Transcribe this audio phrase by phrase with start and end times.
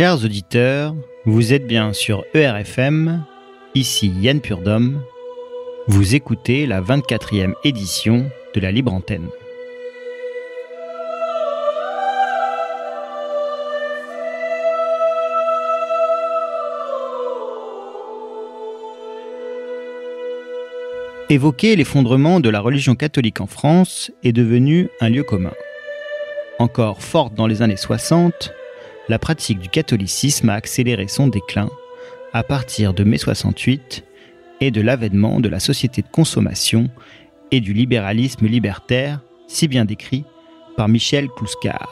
[0.00, 0.94] Chers auditeurs,
[1.26, 3.22] vous êtes bien sur ERFM,
[3.74, 5.02] ici Yann Purdom.
[5.88, 9.28] Vous écoutez la 24e édition de la Libre Antenne.
[21.28, 25.52] Évoquer l'effondrement de la religion catholique en France est devenu un lieu commun.
[26.58, 28.54] Encore forte dans les années 60,
[29.10, 31.68] la pratique du catholicisme a accéléré son déclin
[32.32, 34.04] à partir de mai 68
[34.60, 36.88] et de l'avènement de la société de consommation
[37.50, 39.18] et du libéralisme libertaire,
[39.48, 40.24] si bien décrit
[40.76, 41.88] par Michel Kouskar.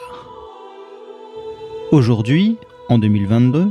[1.91, 2.55] Aujourd'hui,
[2.87, 3.67] en 2022,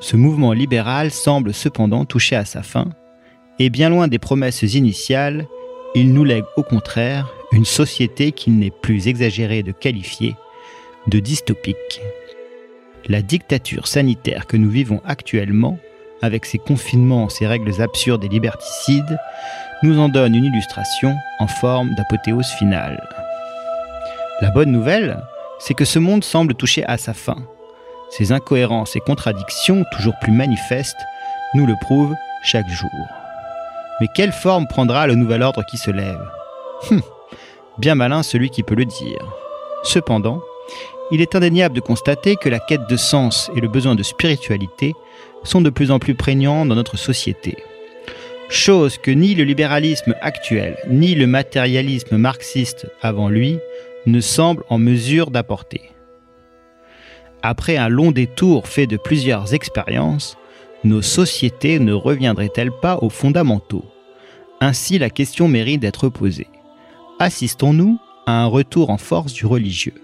[0.00, 2.88] ce mouvement libéral semble cependant toucher à sa fin,
[3.60, 5.46] et bien loin des promesses initiales,
[5.94, 10.34] il nous lègue au contraire une société qu'il n'est plus exagéré de qualifier
[11.06, 12.00] de dystopique
[13.08, 15.78] la dictature sanitaire que nous vivons actuellement,
[16.22, 19.18] avec ses confinements, ses règles absurdes et liberticides,
[19.82, 23.02] nous en donne une illustration en forme d'apothéose finale.
[24.40, 25.22] La bonne nouvelle,
[25.58, 27.36] c'est que ce monde semble toucher à sa fin.
[28.10, 30.96] Ses incohérences et contradictions, toujours plus manifestes,
[31.54, 32.90] nous le prouvent chaque jour.
[34.00, 36.20] Mais quelle forme prendra le nouvel ordre qui se lève?
[36.90, 37.02] Hum,
[37.78, 39.18] Bien malin celui qui peut le dire.
[39.82, 40.40] Cependant,
[41.14, 44.94] il est indéniable de constater que la quête de sens et le besoin de spiritualité
[45.44, 47.56] sont de plus en plus prégnants dans notre société.
[48.48, 53.60] Chose que ni le libéralisme actuel, ni le matérialisme marxiste avant lui
[54.06, 55.82] ne semblent en mesure d'apporter.
[57.42, 60.36] Après un long détour fait de plusieurs expériences,
[60.82, 63.84] nos sociétés ne reviendraient-elles pas aux fondamentaux?
[64.60, 66.48] Ainsi la question mérite d'être posée.
[67.20, 69.94] Assistons-nous à un retour en force du religieux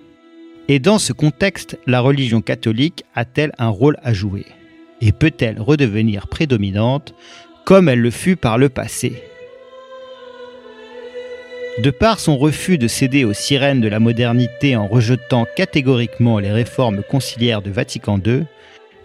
[0.71, 4.47] et dans ce contexte, la religion catholique a-t-elle un rôle à jouer?
[5.01, 7.13] Et peut-elle redevenir prédominante
[7.65, 9.21] comme elle le fut par le passé?
[11.83, 16.53] De par son refus de céder aux sirènes de la modernité en rejetant catégoriquement les
[16.53, 18.45] réformes conciliaires de Vatican II,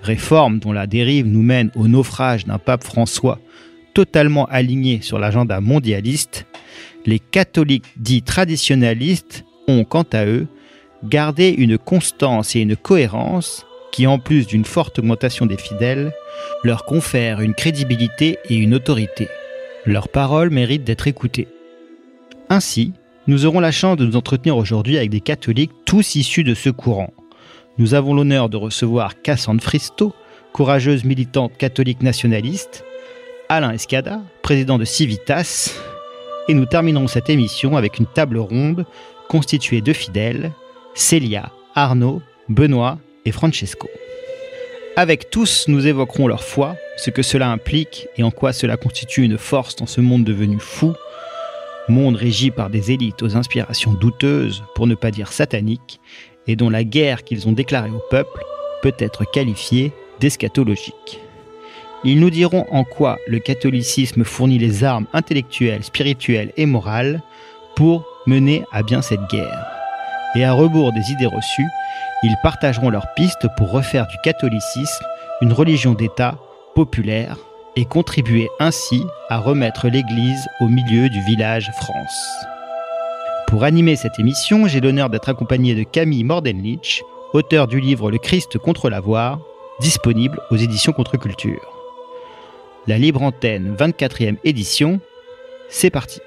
[0.03, 3.39] réformes dont la dérive nous mène au naufrage d'un pape François
[3.95, 6.45] totalement aligné sur l'agenda mondialiste,
[7.07, 10.45] les catholiques dits traditionnalistes ont quant à eux
[11.05, 16.11] garder une constance et une cohérence qui, en plus d'une forte augmentation des fidèles,
[16.63, 19.29] leur confèrent une crédibilité et une autorité.
[19.85, 21.47] Leurs paroles méritent d'être écoutées.
[22.49, 22.91] Ainsi,
[23.27, 26.69] nous aurons la chance de nous entretenir aujourd'hui avec des catholiques tous issus de ce
[26.69, 27.13] courant.
[27.77, 30.13] Nous avons l'honneur de recevoir Cassandre Fristo,
[30.53, 32.83] courageuse militante catholique nationaliste,
[33.49, 35.73] Alain Escada, président de Civitas,
[36.47, 38.85] et nous terminerons cette émission avec une table ronde
[39.27, 40.51] constituée de fidèles
[40.97, 43.89] Célia, Arnaud, Benoît et Francesco.
[44.95, 49.23] Avec tous, nous évoquerons leur foi, ce que cela implique et en quoi cela constitue
[49.23, 50.93] une force dans ce monde devenu fou,
[51.89, 55.99] monde régi par des élites aux inspirations douteuses, pour ne pas dire sataniques,
[56.47, 58.41] et dont la guerre qu'ils ont déclarée au peuple
[58.81, 59.91] peut être qualifiée
[60.21, 61.19] d'eschatologique.
[62.05, 67.21] Ils nous diront en quoi le catholicisme fournit les armes intellectuelles, spirituelles et morales
[67.75, 69.74] pour mener à bien cette guerre
[70.35, 71.67] et à rebours des idées reçues,
[72.23, 75.05] ils partageront leurs pistes pour refaire du catholicisme
[75.41, 76.37] une religion d'État
[76.75, 77.37] populaire
[77.75, 82.45] et contribuer ainsi à remettre l'Église au milieu du village France.
[83.47, 87.03] Pour animer cette émission, j'ai l'honneur d'être accompagné de Camille Mordenlich,
[87.33, 89.39] auteur du livre Le Christ contre l'avoir,
[89.79, 91.71] disponible aux éditions Contre-Culture.
[92.87, 94.99] La Libre Antenne 24e édition,
[95.69, 96.21] c'est parti.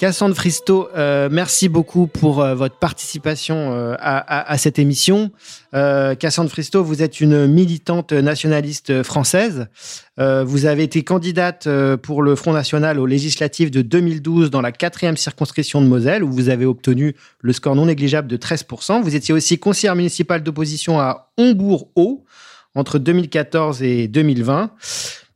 [0.00, 5.30] Cassandre Fristo, euh, merci beaucoup pour euh, votre participation euh, à, cette émission.
[5.72, 9.68] Cassandre Fristo, vous êtes une militante nationaliste française.
[10.16, 11.68] vous avez été candidate
[12.02, 16.32] pour le Front National aux législatives de 2012 dans la quatrième circonscription de Moselle, où
[16.32, 19.02] vous avez obtenu le score non négligeable de 13%.
[19.02, 22.24] Vous étiez aussi conseillère municipale d'opposition à Hombourg-Haut
[22.74, 24.70] entre 2014 et 2020.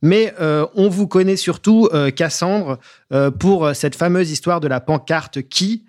[0.05, 2.77] Mais euh, on vous connaît surtout, euh, Cassandre,
[3.11, 5.83] euh, pour cette fameuse histoire de la pancarte qui,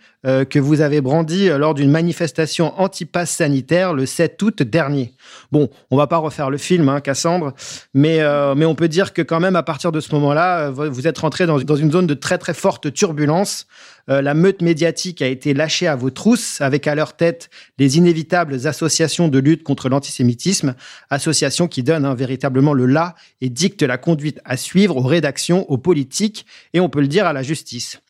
[0.50, 5.14] que vous avez brandie lors d'une manifestation anti-pass sanitaire le 7 août dernier.
[5.52, 7.52] Bon, on va pas refaire le film, hein, Cassandre,
[7.94, 8.18] mais,
[8.56, 11.46] mais on peut dire que quand même, à partir de ce moment-là, vous êtes rentré
[11.46, 13.68] dans, dans une zone de très très forte turbulence
[14.08, 17.98] euh, la meute médiatique a été lâchée à vos trousses, avec à leur tête les
[17.98, 20.74] inévitables associations de lutte contre l'antisémitisme,
[21.10, 25.70] associations qui donnent hein, véritablement le là et dictent la conduite à suivre aux rédactions,
[25.70, 28.00] aux politiques et on peut le dire à la justice.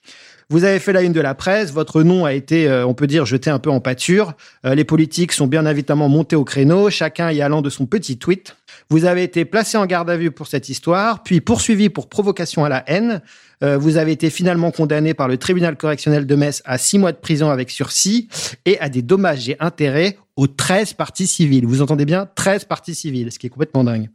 [0.49, 3.27] Vous avez fait la une de la presse, votre nom a été, on peut dire,
[3.27, 4.35] jeté un peu en pâture.
[4.63, 8.55] les politiques sont bien évidemment montés au créneau, chacun y allant de son petit tweet.
[8.89, 12.65] Vous avez été placé en garde à vue pour cette histoire, puis poursuivi pour provocation
[12.65, 13.23] à la haine.
[13.63, 17.13] Euh, vous avez été finalement condamné par le tribunal correctionnel de Metz à six mois
[17.13, 18.29] de prison avec sursis
[18.65, 21.67] et à des dommages et intérêts aux 13 parties civiles.
[21.67, 24.11] Vous entendez bien 13 parties civiles, ce qui est complètement dingue.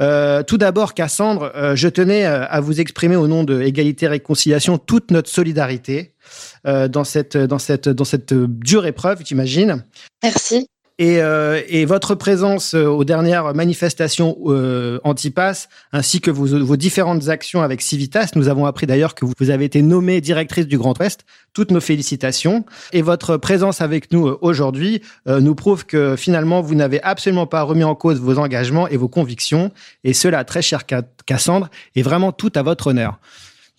[0.00, 4.08] Euh, tout d'abord, Cassandre, euh, je tenais à vous exprimer au nom de Égalité et
[4.08, 6.12] Réconciliation toute notre solidarité
[6.64, 9.84] dans cette dans cette dans cette dure épreuve, j'imagine.
[10.22, 10.66] Merci.
[11.00, 16.76] Et, euh, et, votre présence euh, aux dernières manifestations euh, anti-pass, ainsi que vos, vos,
[16.76, 20.78] différentes actions avec Civitas, nous avons appris d'ailleurs que vous avez été nommée directrice du
[20.78, 21.24] Grand Ouest.
[21.52, 22.64] Toutes nos félicitations.
[22.92, 27.48] Et votre présence avec nous euh, aujourd'hui euh, nous prouve que finalement, vous n'avez absolument
[27.48, 29.72] pas remis en cause vos engagements et vos convictions.
[30.04, 30.82] Et cela, très cher
[31.26, 33.18] Cassandre, est vraiment tout à votre honneur.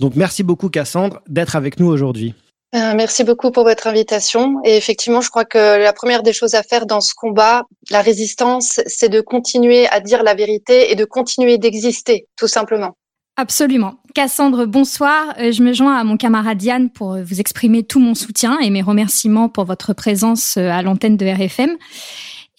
[0.02, 2.34] Donc merci beaucoup Cassandre d'être avec nous aujourd'hui.
[2.76, 4.60] Euh, merci beaucoup pour votre invitation.
[4.66, 8.02] Et effectivement, je crois que la première des choses à faire dans ce combat, la
[8.02, 12.98] résistance, c'est de continuer à dire la vérité et de continuer d'exister, tout simplement.
[13.38, 13.96] Absolument.
[14.14, 15.34] Cassandre, bonsoir.
[15.40, 18.70] Euh, je me joins à mon camarade Yann pour vous exprimer tout mon soutien et
[18.70, 21.78] mes remerciements pour votre présence euh, à l'antenne de RFM.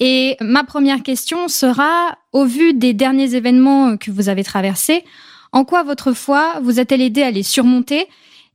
[0.00, 5.04] Et ma première question sera, au vu des derniers événements que vous avez traversés,
[5.52, 8.06] en quoi votre foi vous a-t-elle aidé à les surmonter?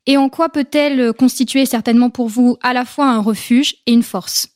[0.05, 4.03] Et en quoi peut-elle constituer certainement pour vous à la fois un refuge et une
[4.03, 4.50] force?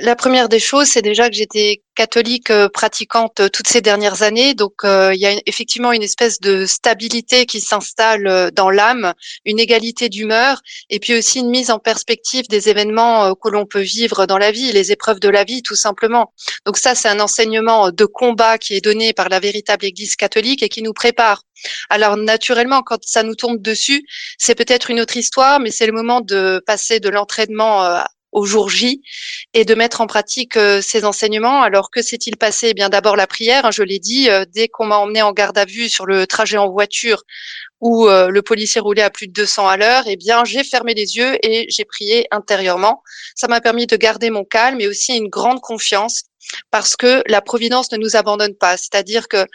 [0.00, 4.22] La première des choses, c'est déjà que j'étais catholique euh, pratiquante euh, toutes ces dernières
[4.22, 9.14] années, donc euh, il y a effectivement une espèce de stabilité qui s'installe dans l'âme,
[9.44, 10.60] une égalité d'humeur,
[10.90, 14.52] et puis aussi une mise en perspective des événements que l'on peut vivre dans la
[14.52, 16.32] vie, les épreuves de la vie, tout simplement.
[16.64, 20.62] Donc ça, c'est un enseignement de combat qui est donné par la véritable Église catholique
[20.62, 21.42] et qui nous prépare.
[21.90, 24.04] Alors naturellement, quand ça nous tombe dessus,
[24.38, 28.68] c'est peut-être une autre histoire, mais c'est le moment de passer de l'entraînement au jour
[28.68, 29.02] J
[29.54, 31.62] et de mettre en pratique euh, ces enseignements.
[31.62, 32.68] Alors que s'est-il passé?
[32.70, 35.32] Eh Bien d'abord la prière, hein, je l'ai dit, euh, dès qu'on m'a emmené en
[35.32, 37.22] garde à vue sur le trajet en voiture
[37.80, 40.94] où euh, le policier roulait à plus de 200 à l'heure, eh bien j'ai fermé
[40.94, 43.02] les yeux et j'ai prié intérieurement.
[43.34, 46.24] Ça m'a permis de garder mon calme et aussi une grande confiance
[46.70, 48.76] parce que la providence ne nous abandonne pas.
[48.76, 49.46] C'est-à-dire que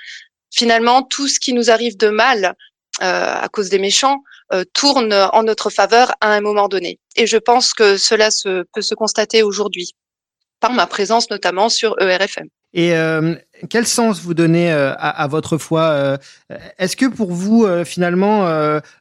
[0.52, 2.56] finalement tout ce qui nous arrive de mal
[3.00, 4.32] à cause des méchants, euh,
[4.74, 7.00] tourne en notre faveur à un moment donné.
[7.16, 8.30] Et je pense que cela
[8.74, 9.94] peut se constater aujourd'hui
[10.60, 12.48] par ma présence notamment sur ERFM.
[12.75, 13.36] Et euh,
[13.69, 16.18] quel sens vous donnez euh, à, votre foi
[16.78, 18.45] Est-ce que pour vous, finalement,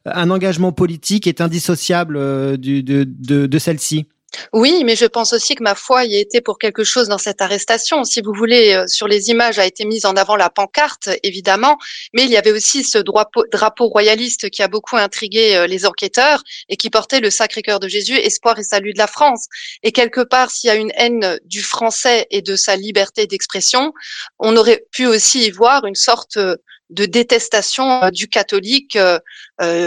[0.05, 2.17] un engagement politique est indissociable
[2.57, 4.07] de celle-ci?
[4.51, 7.17] Oui, mais je pense aussi que ma foi y a été pour quelque chose dans
[7.17, 8.03] cette arrestation.
[8.03, 11.77] Si vous voulez, euh, sur les images a été mise en avant la pancarte, évidemment,
[12.13, 16.43] mais il y avait aussi ce drapeau, royaliste qui a beaucoup intrigué euh, les enquêteurs
[16.69, 19.47] et qui portait le Sacré-Cœur de Jésus, espoir et salut de la France.
[19.83, 23.93] Et quelque part, s'il y a une haine du français et de sa liberté d'expression,
[24.39, 28.97] on aurait pu aussi y voir une sorte de détestation euh, du catholique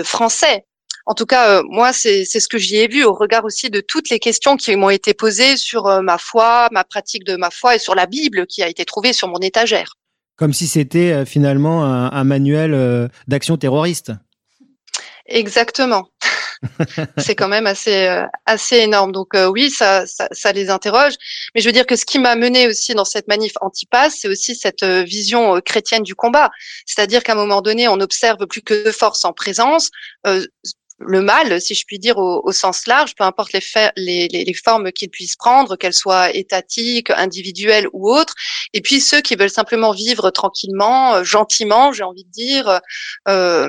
[0.05, 0.65] français.
[1.07, 3.81] En tout cas, euh, moi, c'est ce que j'y ai vu au regard aussi de
[3.81, 7.51] toutes les questions qui m'ont été posées sur euh, ma foi, ma pratique de ma
[7.51, 9.95] foi et sur la Bible qui a été trouvée sur mon étagère.
[10.35, 14.13] Comme si c'était euh, finalement un, manuel d'action terroriste.
[15.27, 16.09] Exactement.
[17.19, 19.13] c'est quand même assez assez énorme.
[19.13, 21.15] Donc oui, ça, ça, les interroge.
[21.55, 24.29] Mais je veux dire que ce qui m'a mené aussi dans cette manif anti-pass, c'est
[24.29, 26.51] aussi cette vision chrétienne du combat.
[26.87, 29.91] C'est-à-dire qu'à un moment donné, on observe plus que de force en présence
[30.99, 33.61] le mal, si je puis dire, au, sens large, peu importe les,
[33.97, 38.35] les, les, formes qu'il puisse prendre, qu'elles soient étatiques, individuelles ou autres,
[38.73, 42.69] et puis ceux qui veulent simplement vivre tranquillement, euh, gentiment, j'ai envie de dire,
[43.29, 43.69] euh,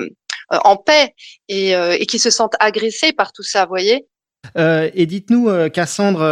[0.64, 1.14] en paix,
[1.48, 4.06] et, euh, et, qui se sentent agressés par tout ça, voyez.
[4.56, 6.22] et dites-nous, Cassandre,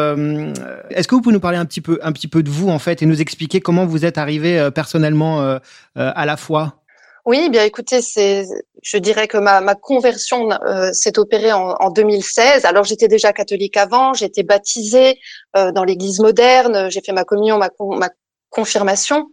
[0.88, 2.78] est-ce que vous pouvez nous parler un petit peu, un petit peu de vous en
[2.78, 5.58] fait, et nous expliquer comment vous êtes arrivée personnellement
[5.94, 6.85] à la foi?
[7.26, 8.45] Oui, bien écoutez, c'est,
[8.83, 12.64] je dirais que ma, ma conversion euh, s'est opérée en, en, 2016.
[12.64, 15.18] Alors j'étais déjà catholique avant, j'étais baptisée
[15.56, 18.11] euh, dans l'Église moderne, j'ai fait ma communion, ma, ma
[18.50, 19.26] confirmation.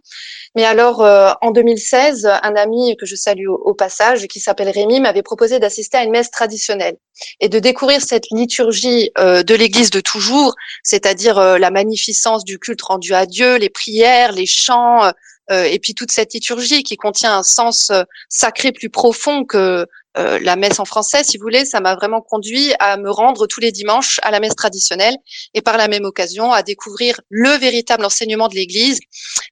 [0.56, 4.98] Mais alors euh, en 2016, un ami que je salue au, passage, qui s'appelle Rémi,
[4.98, 6.96] m'avait proposé d'assister à une messe traditionnelle
[7.38, 13.14] et de découvrir cette liturgie de l'Église de toujours, c'est-à-dire la magnificence du culte rendu
[13.14, 15.12] à Dieu, les prières, les chants euh,
[15.50, 19.86] et puis toute cette liturgie qui contient un sens euh, sacré plus profond que
[20.16, 23.46] euh, la messe en français, si vous voulez, ça m'a vraiment conduit à me rendre
[23.46, 25.16] tous les dimanches à la messe traditionnelle
[25.54, 29.00] et par la même occasion à découvrir le véritable enseignement de l'Église,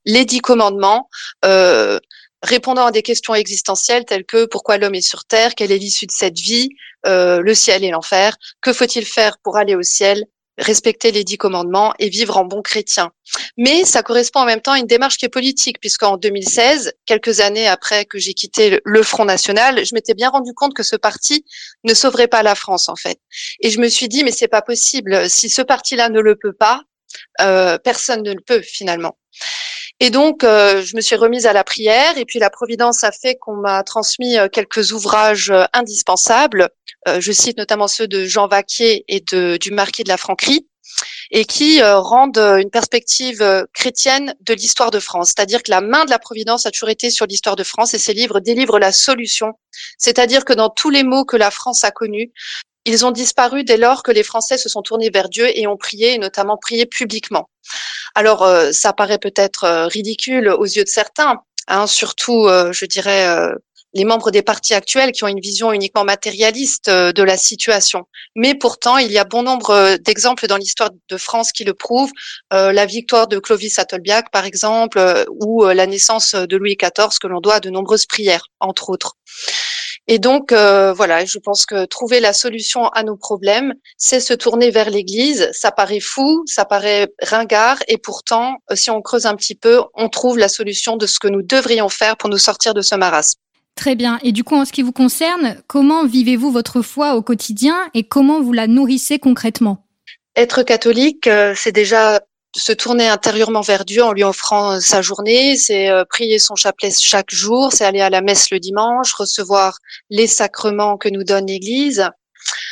[0.04, 1.08] les dix commandements,
[2.42, 6.06] répondant à des questions existentielles telles que pourquoi l'homme est sur Terre, quelle est l'issue
[6.06, 6.70] de cette vie,
[7.06, 10.24] euh, le ciel et l'enfer, que faut-il faire pour aller au ciel,
[10.58, 13.10] respecter les dix commandements et vivre en bon chrétien.
[13.56, 17.40] Mais ça correspond en même temps à une démarche qui est politique, puisqu'en 2016, quelques
[17.40, 20.96] années après que j'ai quitté le Front National, je m'étais bien rendu compte que ce
[20.96, 21.44] parti
[21.84, 23.18] ne sauverait pas la France, en fait.
[23.60, 25.28] Et je me suis dit, mais c'est pas possible.
[25.30, 26.82] Si ce parti-là ne le peut pas,
[27.40, 29.16] euh, personne ne le peut finalement.
[30.02, 33.12] Et donc, euh, je me suis remise à la prière et puis la Providence a
[33.12, 36.70] fait qu'on m'a transmis euh, quelques ouvrages euh, indispensables.
[37.06, 40.66] je cite notamment ceux de Jean Vaquier et du Marquis de la Franquerie
[41.30, 43.42] et qui rendent une perspective
[43.72, 45.28] chrétienne de l'histoire de France.
[45.28, 47.98] C'est-à-dire que la main de la Providence a toujours été sur l'histoire de France et
[47.98, 49.54] ces livres délivrent la solution.
[49.98, 52.32] C'est-à-dire que dans tous les maux que la France a connus,
[52.84, 55.76] ils ont disparu dès lors que les Français se sont tournés vers Dieu et ont
[55.76, 57.48] prié, notamment prié publiquement.
[58.14, 62.84] Alors, euh, ça paraît peut-être euh, ridicule aux yeux de certains, hein, surtout, euh, je
[62.84, 63.26] dirais,
[63.94, 68.06] les membres des partis actuels qui ont une vision uniquement matérialiste de la situation.
[68.34, 72.10] Mais pourtant, il y a bon nombre d'exemples dans l'histoire de France qui le prouvent.
[72.50, 74.98] la victoire de Clovis à Tolbiac, par exemple,
[75.28, 79.18] ou la naissance de Louis XIV, que l'on doit à de nombreuses prières, entre autres.
[80.08, 84.34] Et donc, euh, voilà, je pense que trouver la solution à nos problèmes, c'est se
[84.34, 85.48] tourner vers l'Église.
[85.52, 89.80] Ça paraît fou, ça paraît ringard, et pourtant, euh, si on creuse un petit peu,
[89.94, 92.96] on trouve la solution de ce que nous devrions faire pour nous sortir de ce
[92.96, 93.38] marasme.
[93.76, 94.18] Très bien.
[94.22, 98.02] Et du coup, en ce qui vous concerne, comment vivez-vous votre foi au quotidien et
[98.02, 99.86] comment vous la nourrissez concrètement?
[100.34, 102.20] Être catholique, euh, c'est déjà
[102.54, 106.54] se tourner intérieurement vers Dieu en lui offrant euh, sa journée, c'est euh, prier son
[106.54, 109.78] chapelet chaque jour, c'est aller à la messe le dimanche, recevoir
[110.10, 112.08] les sacrements que nous donne l'Église.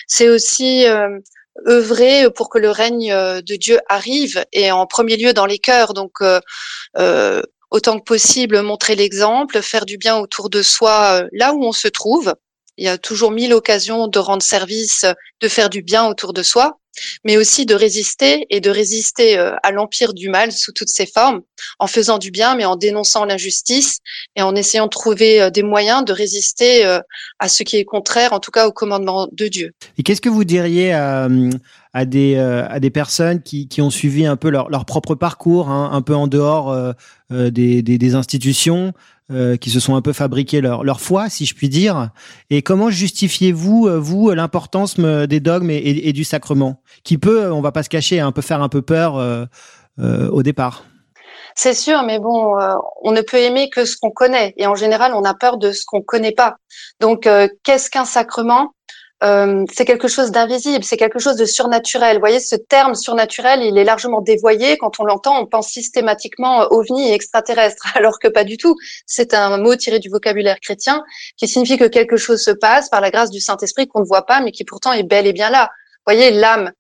[0.07, 1.19] C'est aussi euh,
[1.67, 5.95] œuvrer pour que le règne de Dieu arrive et en premier lieu dans les cœurs.
[5.95, 6.19] Donc
[7.71, 11.89] autant que possible montrer l'exemple, faire du bien autour de soi là où on se
[11.89, 12.35] trouve.
[12.79, 15.05] Il y a toujours mille occasions de rendre service,
[15.41, 16.80] de faire du bien autour de soi
[17.25, 21.07] mais aussi de résister et de résister euh, à l'empire du mal sous toutes ses
[21.07, 21.41] formes,
[21.79, 23.99] en faisant du bien, mais en dénonçant l'injustice
[24.37, 27.01] et en essayant de trouver euh, des moyens de résister euh,
[27.39, 29.73] à ce qui est contraire, en tout cas au commandement de Dieu.
[29.99, 31.29] Et qu'est-ce que vous diriez à,
[32.05, 35.91] des, à des personnes qui, qui ont suivi un peu leur, leur propre parcours, hein,
[35.93, 36.95] un peu en dehors
[37.31, 38.93] des, des institutions
[39.33, 42.11] euh, qui se sont un peu fabriqués leur, leur foi, si je puis dire.
[42.51, 47.61] Et comment justifiez-vous, euh, vous, l'importance euh, des dogmes et, du sacrement, qui peut, on
[47.61, 49.49] va pas se cacher, un peu faire un peu peur
[49.99, 50.85] au départ?
[51.55, 52.57] C'est sûr, mais bon,
[53.03, 54.55] on ne peut aimer que ce qu'on connaît.
[54.57, 56.57] Et en général, on a peur de ce qu'on connaît pas.
[57.01, 57.29] Donc,
[57.63, 58.73] qu'est-ce qu'un sacrement?
[59.23, 62.17] Euh, c'est quelque chose d'invisible, c'est quelque chose de surnaturel.
[62.17, 64.79] Vous voyez, ce terme surnaturel, il est largement dévoyé.
[64.79, 68.77] Quand on l'entend, on pense systématiquement ovni et extraterrestre, alors que pas du tout.
[69.07, 71.03] C'est un mot tiré du vocabulaire chrétien
[71.37, 74.25] qui signifie que quelque chose se passe par la grâce du Saint-Esprit qu'on ne voit
[74.25, 75.69] pas, mais qui pourtant est bel et bien là.
[76.07, 76.73] Vous voyez, l'âme,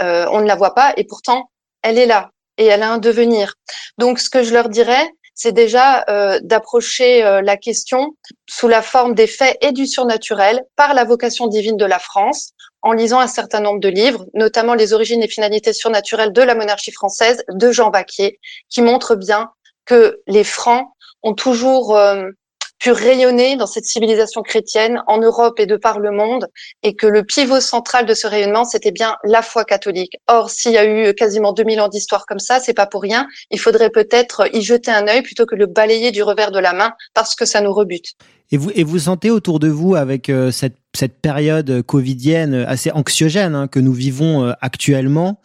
[0.00, 1.50] euh, on ne la voit pas et pourtant,
[1.82, 3.54] elle est là et elle a un devenir.
[3.96, 8.16] Donc, ce que je leur dirais, c'est déjà euh, d'approcher euh, la question
[8.50, 12.54] sous la forme des faits et du surnaturel par la vocation divine de la France,
[12.82, 16.56] en lisant un certain nombre de livres, notamment Les origines et finalités surnaturelles de la
[16.56, 19.50] monarchie française de Jean Vaquier, qui montrent bien
[19.84, 20.88] que les Francs
[21.22, 22.30] ont toujours euh,
[22.78, 26.46] pu rayonner dans cette civilisation chrétienne en Europe et de par le monde,
[26.82, 30.16] et que le pivot central de ce rayonnement, c'était bien la foi catholique.
[30.28, 33.26] Or, s'il y a eu quasiment 2000 ans d'histoire comme ça, c'est pas pour rien.
[33.50, 36.72] Il faudrait peut-être y jeter un œil plutôt que le balayer du revers de la
[36.72, 38.14] main, parce que ça nous rebute.
[38.50, 42.90] Et vous, et vous sentez autour de vous, avec euh, cette, cette période covidienne assez
[42.92, 45.40] anxiogène hein, que nous vivons euh, actuellement,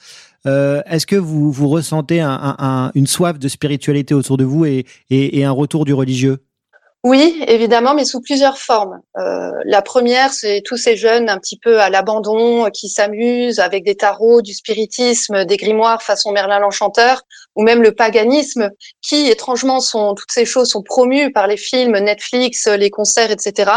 [0.45, 4.65] euh, Est-ce que vous, vous ressentez un, un, une soif de spiritualité autour de vous
[4.65, 6.39] et un retour du religieux?
[7.03, 9.01] Oui, évidemment, mais sous plusieurs formes.
[9.17, 13.83] Euh, la première, c'est tous ces jeunes un petit peu à l'abandon qui s'amusent avec
[13.83, 17.23] des tarots, du spiritisme, des grimoires façon Merlin l'Enchanteur,
[17.55, 18.69] ou même le paganisme,
[19.01, 23.71] qui étrangement sont toutes ces choses sont promues par les films, Netflix, les concerts, etc.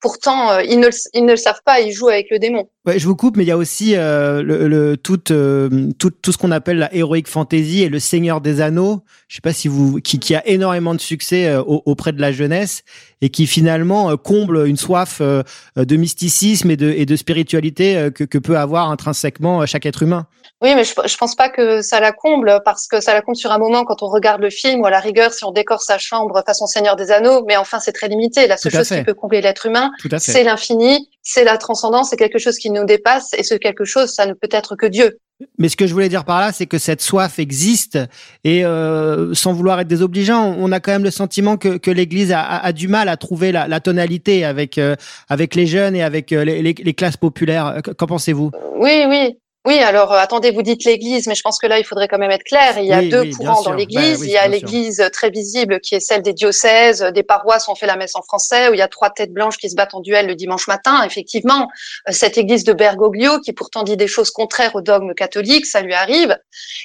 [0.00, 2.68] Pourtant, euh, ils, ne, ils ne le savent pas, ils jouent avec le démon.
[2.84, 6.10] Ouais, je vous coupe, mais il y a aussi euh, le, le, tout, euh, tout,
[6.10, 9.04] tout ce qu'on appelle la heroic fantasy et le Seigneur des Anneaux.
[9.28, 12.32] Je sais pas si vous, qui, qui a énormément de succès euh, auprès de la
[12.32, 12.82] jeunesse
[13.20, 15.42] et qui finalement euh, comble une soif euh,
[15.76, 20.02] de mysticisme et de, et de spiritualité euh, que, que peut avoir intrinsèquement chaque être
[20.02, 20.26] humain.
[20.60, 23.36] Oui, mais je, je pense pas que ça la comble parce que ça la comble
[23.36, 25.82] sur un moment quand on regarde le film ou à la rigueur si on décore
[25.82, 27.44] sa chambre façon Seigneur des Anneaux.
[27.46, 28.46] Mais enfin, c'est très limité.
[28.46, 32.38] La seule chose qui peut combler l'être humain c'est l'infini, c'est la transcendance, c'est quelque
[32.38, 35.18] chose qui nous dépasse, et ce quelque chose, ça ne peut être que Dieu.
[35.58, 37.98] Mais ce que je voulais dire par là, c'est que cette soif existe
[38.44, 42.30] et euh, sans vouloir être désobligeant, on a quand même le sentiment que, que l'Église
[42.30, 44.94] a, a, du mal à trouver la, la tonalité avec euh,
[45.28, 47.80] avec les jeunes et avec euh, les, les, les classes populaires.
[47.98, 48.52] Qu'en pensez-vous?
[48.76, 49.36] Oui, oui.
[49.64, 52.18] Oui, alors euh, attendez, vous dites l'Église, mais je pense que là, il faudrait quand
[52.18, 52.78] même être clair.
[52.78, 54.20] Il y a deux courants dans l'Église.
[54.22, 57.74] il y a l'Église très visible, qui est celle des diocèses, des paroisses où on
[57.76, 59.94] fait la messe en français, où il y a trois têtes blanches qui se battent
[59.94, 61.04] en duel le dimanche matin.
[61.04, 61.68] Effectivement,
[62.08, 65.80] euh, cette Église de Bergoglio, qui pourtant dit des choses contraires au dogme catholique, ça
[65.80, 66.36] lui arrive.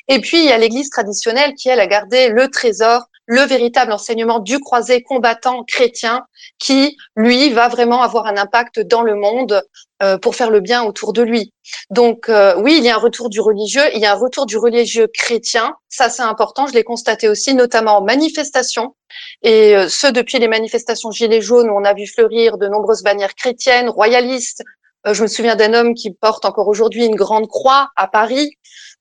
[0.07, 3.91] Et puis, il y a l'Église traditionnelle qui, elle, a gardé le trésor le véritable
[3.91, 6.25] enseignement du croisé combattant chrétien
[6.59, 9.61] qui, lui, va vraiment avoir un impact dans le monde
[10.01, 11.53] euh, pour faire le bien autour de lui.
[11.89, 14.45] Donc euh, oui, il y a un retour du religieux, il y a un retour
[14.45, 18.95] du religieux chrétien, ça c'est important, je l'ai constaté aussi, notamment en manifestation,
[19.41, 23.03] et euh, ce depuis les manifestations Gilets jaunes où on a vu fleurir de nombreuses
[23.03, 24.63] bannières chrétiennes, royalistes.
[25.05, 28.51] je me souviens d'un homme qui porte encore aujourd'hui une grande croix à Paris.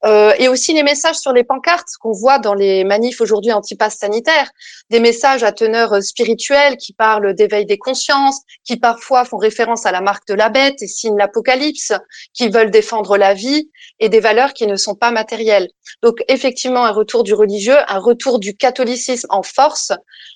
[0.04, 3.96] Euh, et aussi les messages sur les pancartes qu'on voit dans les manifs aujourd'hui anti-pass
[3.96, 4.50] sanitaire,
[4.90, 9.86] des messages à teneur euh, spirituelle qui parlent d'éveil des consciences, qui parfois font référence
[9.86, 11.92] à la marque de la bête et signent l'apocalypse,
[12.34, 15.70] qui veulent défendre la vie et des valeurs qui ne sont pas matérielles.
[16.02, 19.92] Donc effectivement un retour du religieux, un retour du catholicisme en force.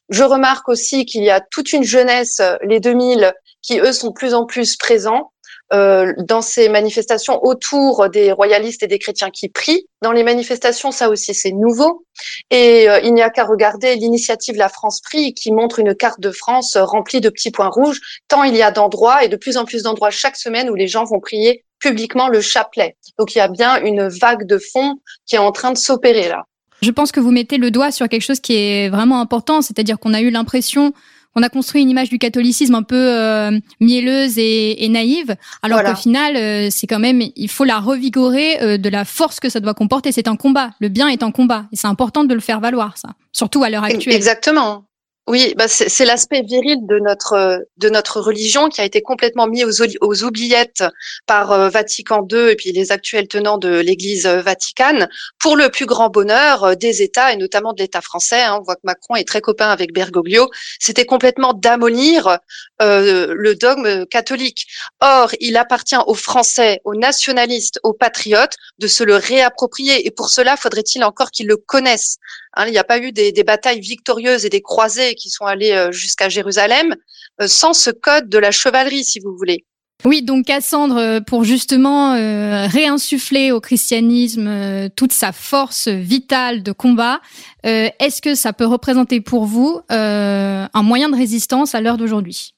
[0.08, 4.32] Je remarque aussi qu'il y a toute une jeunesse, les 2000, qui eux sont plus
[4.32, 5.32] en plus présents
[5.72, 9.86] euh, dans ces manifestations autour des royalistes et des chrétiens qui prient.
[10.02, 12.04] Dans les manifestations, ça aussi c'est nouveau.
[12.50, 16.20] Et euh, il n'y a qu'à regarder l'initiative La France Prie qui montre une carte
[16.20, 19.56] de France remplie de petits points rouges, tant il y a d'endroits et de plus
[19.56, 22.96] en plus d'endroits chaque semaine où les gens vont prier publiquement le chapelet.
[23.18, 24.96] Donc il y a bien une vague de fond
[25.26, 26.44] qui est en train de s'opérer là.
[26.82, 29.98] Je pense que vous mettez le doigt sur quelque chose qui est vraiment important, c'est-à-dire
[29.98, 30.92] qu'on a eu l'impression
[31.34, 35.95] on a construit une image du catholicisme un peu euh, mielleuse et, naïve, alors qu'au
[35.95, 39.60] final, euh, c'est quand même, il faut la revigorer euh, de la force que ça
[39.60, 40.12] doit comporter.
[40.12, 40.71] C'est un combat.
[40.80, 43.10] Le bien est en combat, et c'est important de le faire valoir, ça.
[43.32, 44.14] Surtout à l'heure actuelle.
[44.14, 44.84] Exactement.
[45.30, 49.62] Oui, bah c'est l'aspect viril de notre de notre religion qui a été complètement mis
[49.64, 50.82] aux, aux oubliettes
[51.25, 55.86] par euh, Vatican II et puis les actuels tenants de l'Église vaticane pour le plus
[55.86, 58.43] grand bonheur euh, des États et notamment de l'État français.
[58.43, 58.56] Hein.
[58.58, 60.50] On voit que Macron est très copain avec Bergoglio.
[60.80, 62.40] C'était complètement d'ammolir
[62.82, 64.66] euh, le dogme catholique.
[65.00, 70.08] Or, il appartient aux Français, aux nationalistes, aux patriotes de se le réapproprier.
[70.08, 72.16] Et pour cela, faudrait-il encore qu'ils le connaissent.
[72.54, 75.45] Hein, il n'y a pas eu des, des, batailles victorieuses et des croisés qui sont
[75.45, 76.97] allés euh, jusqu'à Jérusalem
[77.41, 79.65] euh, sans ce code de la chevalerie, si vous voulez.
[80.04, 87.21] Oui, donc Cassandre, euh, pour justement réinsuffler au christianisme toute sa force vitale de combat,
[87.63, 92.54] est-ce que ça peut représenter pour vous un moyen de résistance à l'heure d'aujourd'hui?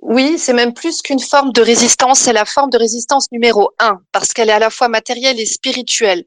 [0.00, 3.98] Oui, c'est même plus qu'une forme de résistance, c'est la forme de résistance numéro un,
[4.12, 6.24] parce qu'elle est à la fois matérielle et spirituelle.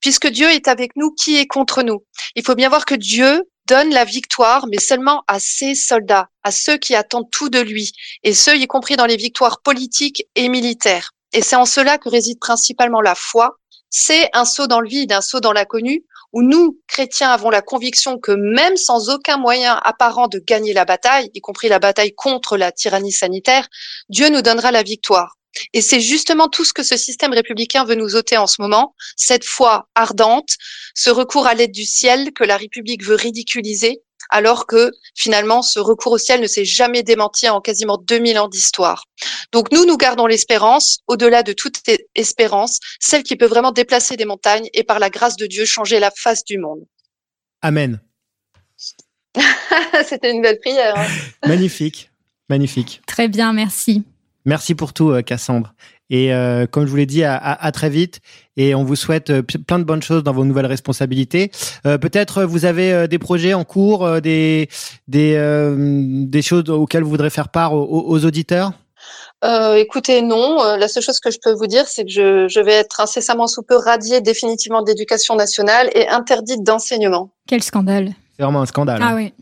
[0.00, 2.04] Puisque Dieu est avec nous, qui est contre nous?
[2.34, 6.50] Il faut bien voir que Dieu donne la victoire, mais seulement à ses soldats, à
[6.50, 10.48] ceux qui attendent tout de lui, et ceux y compris dans les victoires politiques et
[10.48, 11.12] militaires.
[11.32, 13.58] Et c'est en cela que réside principalement la foi.
[13.90, 17.62] C'est un saut dans le vide, un saut dans l'inconnu, où nous, chrétiens, avons la
[17.62, 22.14] conviction que même sans aucun moyen apparent de gagner la bataille, y compris la bataille
[22.14, 23.68] contre la tyrannie sanitaire,
[24.08, 25.36] Dieu nous donnera la victoire.
[25.72, 28.94] Et c'est justement tout ce que ce système républicain veut nous ôter en ce moment,
[29.16, 30.56] cette foi ardente,
[30.94, 35.78] ce recours à l'aide du ciel que la République veut ridiculiser, alors que finalement ce
[35.78, 39.04] recours au ciel ne s'est jamais démenti en quasiment 2000 ans d'histoire.
[39.52, 41.76] Donc nous, nous gardons l'espérance, au-delà de toute
[42.14, 46.00] espérance, celle qui peut vraiment déplacer des montagnes et par la grâce de Dieu changer
[46.00, 46.84] la face du monde.
[47.62, 48.00] Amen.
[50.06, 50.96] C'était une belle prière.
[50.96, 51.06] Hein.
[51.46, 52.10] magnifique,
[52.48, 53.02] magnifique.
[53.06, 54.04] Très bien, merci.
[54.44, 55.74] Merci pour tout, euh, Cassandre.
[56.10, 58.20] Et euh, comme je vous l'ai dit, à, à, très vite.
[58.56, 61.50] Et on vous souhaite euh, plein de bonnes choses dans vos nouvelles responsabilités.
[61.82, 64.68] Peut-être vous avez des projets en cours, des
[65.08, 68.72] des, des choses auxquelles vous voudrez faire part aux, auditeurs?
[69.44, 70.76] Euh, écoutez, non.
[70.76, 73.46] La seule chose que je peux vous dire, c'est que je, je, vais être incessamment
[73.46, 77.30] sous peu radiée définitivement d'éducation nationale et interdite d'enseignement.
[77.46, 79.00] Quel scandale C'est vraiment un scandale.
[79.02, 79.16] Ah hein.
[79.16, 79.32] oui.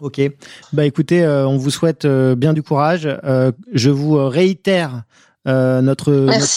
[0.00, 0.20] Ok.
[0.72, 3.08] Bah écoutez, euh, on vous souhaite euh, bien du courage.
[3.24, 5.02] Euh, je vous réitère
[5.46, 6.12] notre,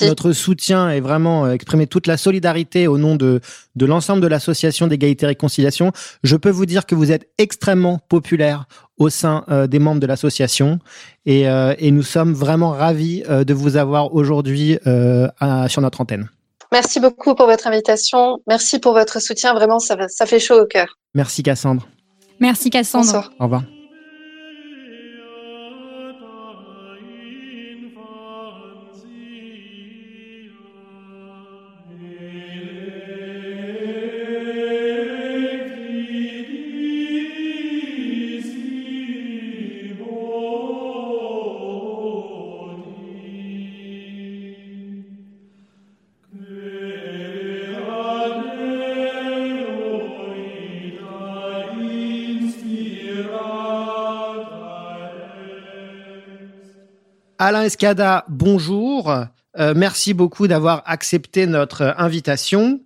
[0.05, 3.39] notre, soutien et vraiment exprimer toute la solidarité au nom de,
[3.75, 5.93] de l'ensemble de l'association d'égalité et réconciliation.
[6.21, 8.65] Je peux vous dire que vous êtes extrêmement populaire
[8.97, 10.79] au sein des membres de l'association
[11.25, 16.29] et, et, nous sommes vraiment ravis de vous avoir aujourd'hui sur notre antenne.
[16.73, 18.39] Merci beaucoup pour votre invitation.
[18.47, 19.53] Merci pour votre soutien.
[19.53, 20.99] Vraiment, ça, ça fait chaud au cœur.
[21.15, 21.87] Merci Cassandre.
[22.39, 23.31] Merci Cassandre.
[23.39, 23.63] Au revoir.
[57.63, 59.09] Escada, bonjour.
[59.57, 62.81] Euh, merci beaucoup d'avoir accepté notre invitation.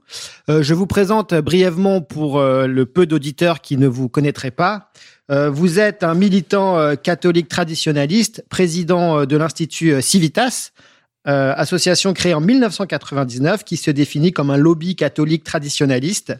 [0.50, 4.92] Euh, je vous présente brièvement pour euh, le peu d'auditeurs qui ne vous connaîtraient pas.
[5.30, 10.72] vous êtes un militant catholique traditionnaliste, président de l'Institut Civitas,
[11.28, 16.34] euh, association créée en 1999 qui se définit comme un lobby catholique traditionnaliste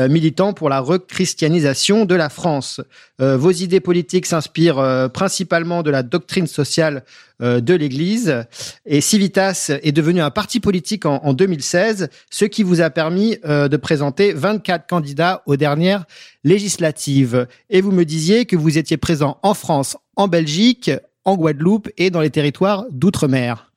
[0.00, 2.80] euh, militant pour la rechristianisation de la France.
[3.20, 7.04] Euh, vos idées politiques s'inspirent principalement de la doctrine sociale
[7.40, 8.44] de l'Église
[8.86, 13.38] et Civitas est devenu un parti politique en, en 2016, ce qui vous a permis
[13.44, 16.04] de présenter 24 candidats aux dernières
[16.44, 17.46] législatives.
[17.70, 20.92] Et vous me disiez que vous étiez présent en France, en Belgique,
[21.24, 23.70] en Guadeloupe et dans les territoires d'outre-mer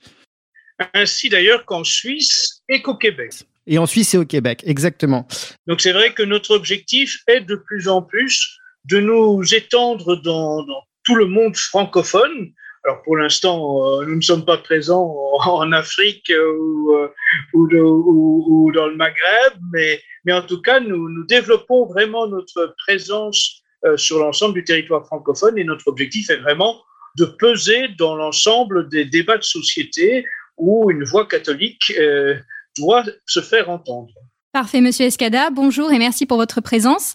[0.93, 3.31] ainsi d'ailleurs qu'en Suisse et qu'au Québec.
[3.65, 5.27] Et en Suisse et au Québec, exactement.
[5.67, 10.65] Donc c'est vrai que notre objectif est de plus en plus de nous étendre dans,
[11.03, 12.51] tout le monde francophone.
[12.83, 15.13] Alors pour l'instant, euh, nous ne sommes pas présents
[15.45, 16.53] en, Afrique euh,
[16.99, 17.09] euh,
[17.53, 22.75] ou, ou, dans le Maghreb, mais, mais en tout cas, nous, nous développons vraiment notre
[22.85, 23.63] présence
[23.95, 26.81] sur l'ensemble du territoire francophone et notre objectif est vraiment
[27.17, 30.25] de peser dans l'ensemble des débats de société
[30.57, 32.35] où une voix catholique euh,
[32.77, 34.13] doit se faire entendre.
[34.51, 35.49] Parfait, Monsieur Escada.
[35.49, 37.13] Bonjour et merci pour votre présence.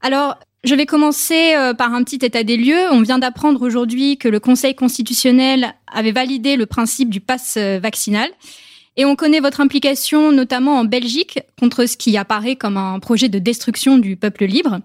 [0.00, 2.90] Alors, je vais commencer euh, par un petit état des lieux.
[2.90, 7.78] On vient d'apprendre aujourd'hui que le Conseil constitutionnel avait validé le principe du pass euh,
[7.78, 8.30] vaccinal.
[8.96, 13.28] Et on connaît votre implication notamment en Belgique contre ce qui apparaît comme un projet
[13.28, 14.80] de destruction du peuple libre.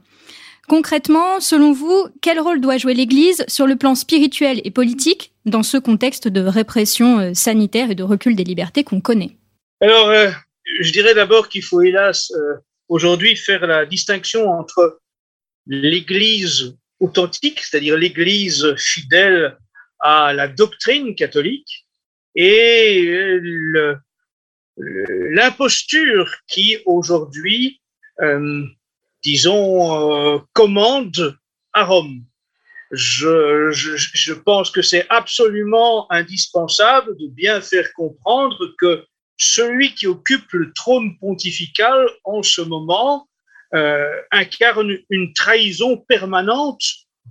[0.68, 5.64] Concrètement, selon vous, quel rôle doit jouer l'Église sur le plan spirituel et politique dans
[5.64, 9.38] ce contexte de répression euh, sanitaire et de recul des libertés qu'on connaît
[9.82, 10.30] Alors, euh,
[10.82, 12.56] je dirais d'abord qu'il faut hélas euh,
[12.88, 15.00] aujourd'hui faire la distinction entre
[15.68, 19.58] l'Église authentique, c'est-à-dire l'Église fidèle
[20.00, 21.86] à la doctrine catholique,
[22.36, 23.40] et
[24.78, 27.82] l'imposture qui aujourd'hui
[29.24, 31.38] disons, commande
[31.74, 32.24] à Rome.
[32.92, 39.06] Je, je, je pense que c'est absolument indispensable de bien faire comprendre que
[39.38, 43.28] celui qui occupe le trône pontifical en ce moment
[43.74, 46.82] euh, incarne une trahison permanente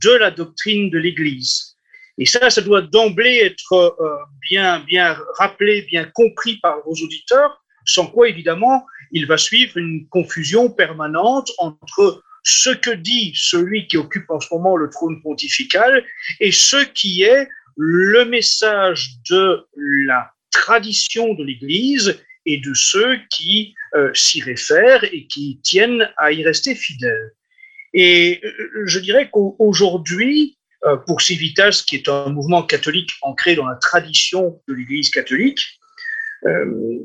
[0.03, 1.77] de la doctrine de l'Église.
[2.17, 4.17] Et ça, ça doit d'emblée être euh,
[4.49, 10.09] bien, bien rappelé, bien compris par vos auditeurs, sans quoi, évidemment, il va suivre une
[10.09, 16.05] confusion permanente entre ce que dit celui qui occupe en ce moment le trône pontifical
[16.41, 23.75] et ce qui est le message de la tradition de l'Église et de ceux qui
[23.95, 27.33] euh, s'y réfèrent et qui tiennent à y rester fidèles.
[27.93, 33.67] Et euh, je dirais qu'aujourd'hui, euh, pour Civitas, qui est un mouvement catholique ancré dans
[33.67, 35.61] la tradition de l'Église catholique,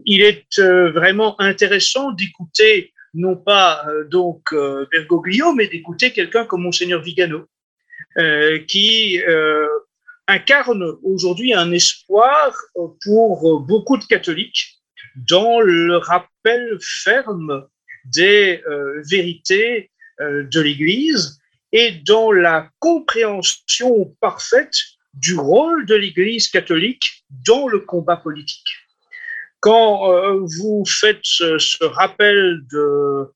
[0.06, 4.54] il est vraiment intéressant d'écouter non pas euh, donc
[4.91, 7.47] Bergoglio, mais d'écouter quelqu'un comme Monseigneur Vigano,
[8.67, 9.19] qui
[10.28, 12.56] incarne aujourd'hui un espoir
[13.04, 14.78] pour beaucoup de catholiques
[15.15, 17.67] dans le rappel ferme
[18.06, 18.62] des
[19.10, 21.39] vérités de l'Église
[21.71, 24.76] et dans la compréhension parfaite
[25.13, 28.83] du rôle de l'Église catholique dans le combat politique.
[29.63, 33.32] Quand euh, vous faites ce, rappel de,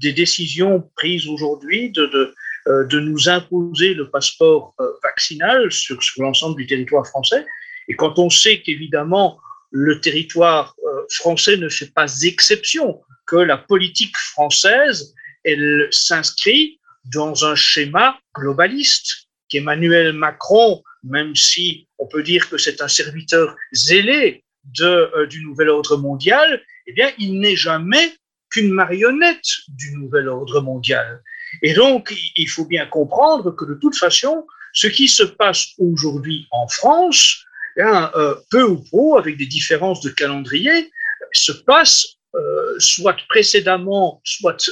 [0.00, 2.34] des décisions prises aujourd'hui de, de,
[2.68, 7.44] euh, de, nous imposer le passeport euh, vaccinal sur, sur l'ensemble du territoire français,
[7.88, 9.38] et quand on sait qu'évidemment
[9.70, 10.74] le territoire
[11.10, 15.12] français ne fait pas exception, que la politique française,
[15.44, 22.80] elle s'inscrit dans un schéma globaliste, qu'Emmanuel Macron, même si on peut dire que c'est
[22.80, 28.12] un serviteur zélé de, euh, du nouvel ordre mondial, eh bien, il n'est jamais
[28.50, 31.22] qu'une marionnette du nouvel ordre mondial.
[31.62, 36.46] Et donc, il faut bien comprendre que de toute façon, ce qui se passe aujourd'hui
[36.50, 37.44] en France,
[37.78, 40.90] eh euh, peu ou prou, avec des différences de calendrier,
[41.32, 44.70] se passe euh, soit précédemment, soit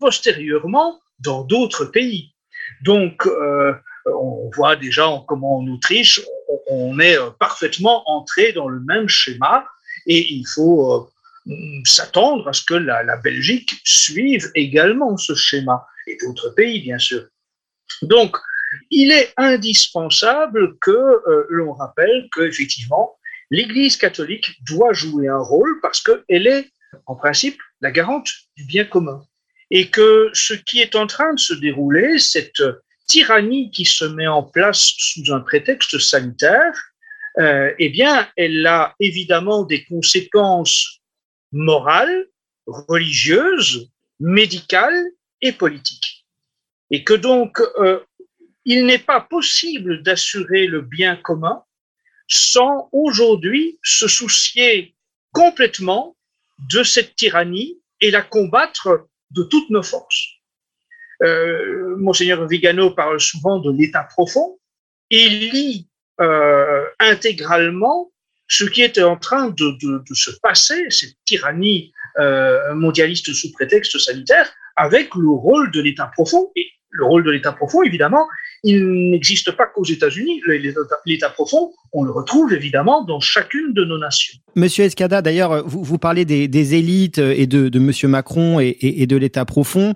[0.00, 2.34] postérieurement dans d'autres pays.
[2.82, 3.26] Donc,
[4.06, 6.20] on voit déjà comment en Autriche,
[6.68, 9.66] on est euh, parfaitement entré dans le même schéma
[10.06, 11.10] et il faut
[11.46, 11.52] euh,
[11.84, 17.26] s'attendre à ce que la, Belgique suive également ce schéma et d'autres pays, bien sûr.
[18.02, 18.36] Donc,
[18.90, 23.16] il est indispensable que euh, l'on rappelle qu'effectivement,
[23.50, 26.70] l'Église catholique doit jouer un rôle parce qu'elle est,
[27.06, 29.24] en principe, la garante du bien commun.
[29.70, 32.62] Et que ce qui est en train de se dérouler, cette
[33.06, 36.74] tyrannie qui se met en place sous un prétexte sanitaire
[37.36, 41.00] eh bien, elle a évidemment des conséquences
[41.50, 42.28] morales,
[42.66, 43.90] religieuses,
[44.20, 45.04] médicales
[45.40, 46.26] et politiques.
[46.90, 47.60] Et que donc,
[48.64, 51.64] il n'est pas possible d'assurer le bien commun
[52.28, 54.94] sans aujourd'hui se soucier
[55.32, 56.16] complètement
[56.70, 60.33] de cette tyrannie et la combattre de toutes nos forces.
[61.22, 64.58] Euh, Monseigneur Vigano parle souvent de l'état profond.
[65.10, 65.88] Il lit
[66.20, 68.10] euh, intégralement
[68.48, 74.52] ce qui est en train de, se passer, cette tyrannie euh, mondialiste sous prétexte sanitaire,
[74.76, 76.52] avec le rôle de l'état profond.
[76.56, 78.26] Et le rôle de l'état profond, évidemment,
[78.62, 80.40] il n'existe pas qu'aux États-Unis.
[81.06, 84.38] L'État profond, on le retrouve évidemment dans chacune de nos nations.
[84.56, 89.16] Monsieur Escada, d'ailleurs, vous, vous parlez des, élites et de, de Monsieur Macron et, de
[89.16, 89.94] l'État profond.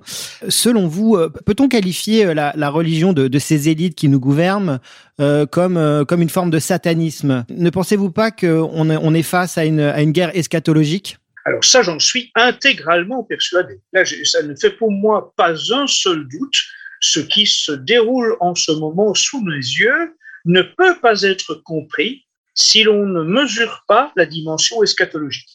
[0.49, 4.81] Selon vous, euh, peut-on qualifier euh, la, religion de, ces élites qui nous gouvernent
[5.21, 7.47] euh, comme, comme une forme de satanisme?
[7.49, 11.17] Ne pensez-vous pas qu'on on est face à une, à une guerre eschatologique?
[11.47, 13.81] Alors ça, j'en suis intégralement persuadé.
[13.95, 16.57] Là, ça ne fait pour moi pas un seul doute
[17.01, 22.27] ce qui se déroule en ce moment sous nos yeux ne peut pas être compris
[22.55, 25.49] si l'on ne mesure pas la dimension eschatologique.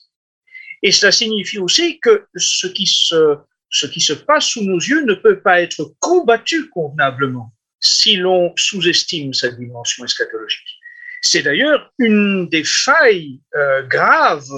[0.82, 3.38] Et cela signifie aussi que ce qui se,
[3.70, 8.54] ce qui se passe sous nos yeux ne peut pas être combattu convenablement si l'on
[8.56, 10.80] sous-estime sa dimension eschatologique.
[11.22, 14.52] C'est d'ailleurs une des failles euh, graves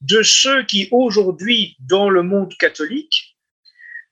[0.00, 3.36] de ceux qui aujourd'hui, dans le monde catholique,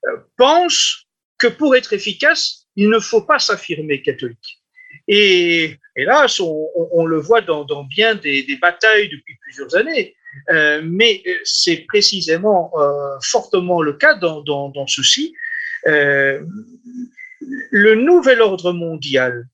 [0.05, 1.06] euh, pensent
[1.37, 4.59] que pour être efficace, il ne faut pas s'affirmer catholique.
[5.07, 10.15] Et hélas, on, le voit dans, bien des, batailles depuis plusieurs années,
[10.49, 15.33] euh, mais c'est précisément euh, fortement le cas dans, dans, dans ceci.
[15.87, 16.43] Euh,
[17.71, 19.47] le nouvel ordre mondial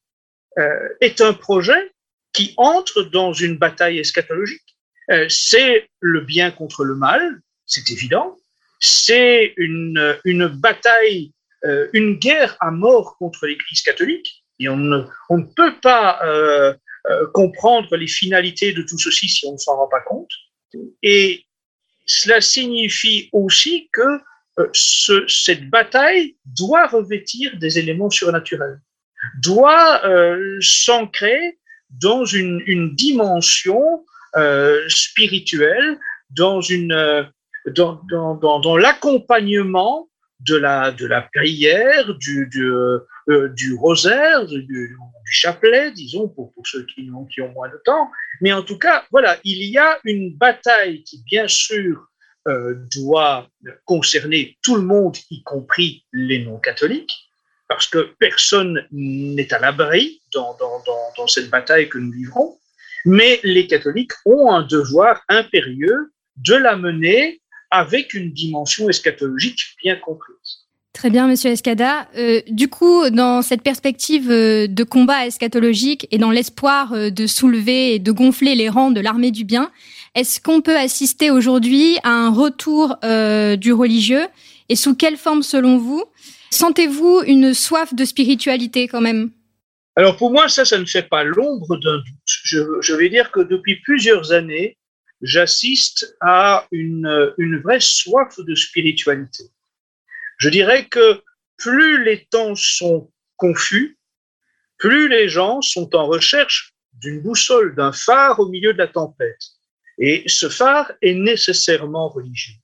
[0.58, 1.92] euh, est un projet
[2.32, 4.78] qui entre dans une bataille eschatologique.
[5.12, 8.38] Euh, c'est le bien contre le mal, c'est évident.
[8.80, 11.32] C'est une bataille
[11.66, 14.44] euh, une guerre à mort contre l'Église catholique.
[14.60, 16.74] Et on ne, peut pas euh,
[17.10, 20.30] euh, comprendre les finalités de tout ceci si on ne s'en rend pas compte.
[21.02, 21.46] Et
[22.06, 24.20] cela signifie aussi que
[24.74, 28.80] ce, cette bataille doit revêtir des éléments surnaturels,
[29.42, 30.02] doit
[30.60, 34.06] s'ancrer dans une, une dimension
[34.88, 36.00] spirituelle,
[36.30, 37.30] dans, une,
[37.68, 44.46] dans, dans, dans, dans l'accompagnement de la, de la prière, du, du, euh, du rosaire,
[44.46, 48.10] du, chapelet, disons, pour, pour ceux qui ont, qui ont moins de temps.
[48.42, 52.08] Mais en tout cas, voilà, il y a une bataille qui, bien sûr,
[52.48, 53.48] euh, doit
[53.86, 57.30] concerner tout le monde, y compris les non-catholiques,
[57.70, 62.58] parce que personne n'est à l'abri dans, dans, dans, dans cette bataille que nous livrons.
[63.06, 67.42] Mais les catholiques ont un devoir impérieux de la mener
[67.74, 70.60] avec une dimension eschatologique bien comprise.
[70.94, 72.08] Très bien, Monsieur Escada.
[72.16, 77.26] Euh, du coup, dans cette perspective euh, de combat eschatologique et dans l'espoir euh, de
[77.26, 79.72] soulever et de gonfler les rangs de l'armée du bien,
[80.14, 84.28] est-ce qu'on peut assister aujourd'hui à un retour euh, du religieux?
[84.70, 86.04] Et sous quelle forme, selon vous?
[86.52, 89.32] Sentez-vous une soif de spiritualité quand même?
[89.96, 92.30] Alors pour moi, ça, ça ne fait pas l'ombre d'un doute.
[92.44, 94.78] Je, je vais dire que depuis plusieurs années,
[95.24, 99.46] j'assiste à une, vraie soif de spiritualité.
[100.38, 101.24] Je dirais que
[101.58, 103.98] plus les temps sont confus,
[104.78, 109.42] plus les gens sont en recherche d'une boussole, d'un phare au milieu de la tempête.
[109.98, 112.56] Et ce phare est nécessairement religieux.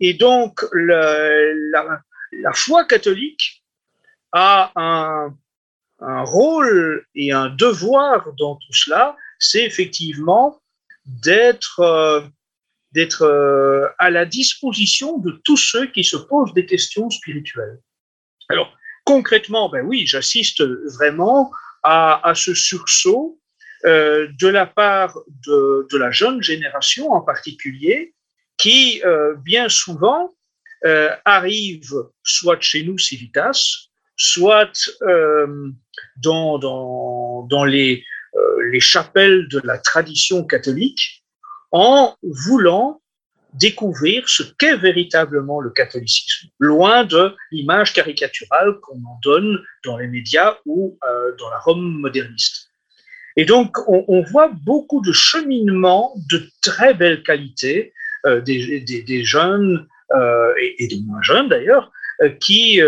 [0.00, 2.02] Et donc, la,
[2.52, 3.64] foi catholique
[4.32, 5.34] a un,
[6.00, 10.60] rôle et un devoir dans tout cela, c'est effectivement
[11.04, 12.20] d'être euh,
[12.92, 17.80] d'être euh, à la disposition de tous ceux qui se posent des questions spirituelles.
[18.48, 18.72] Alors,
[19.04, 21.50] concrètement, ben oui, j'assiste vraiment
[21.82, 23.40] à, à, ce sursaut
[23.84, 28.14] euh, de la part de, de, la jeune génération en particulier,
[28.56, 29.02] qui
[29.38, 30.32] bien souvent
[31.24, 34.70] arrive soit chez nous Civitas, soit
[36.16, 38.04] dans, dans, dans les,
[38.70, 41.24] les chapelles de la tradition catholique
[41.70, 43.00] en voulant
[43.54, 50.08] découvrir ce qu'est véritablement le catholicisme, loin de l'image caricaturale qu'on en donne dans les
[50.08, 52.70] médias ou euh, dans la Rome moderniste.
[53.36, 57.92] Et donc, on, voit beaucoup de cheminements de très belle qualité,
[58.26, 61.90] euh, des, jeunes euh, et, des moins jeunes d'ailleurs,
[62.22, 62.80] euh, qui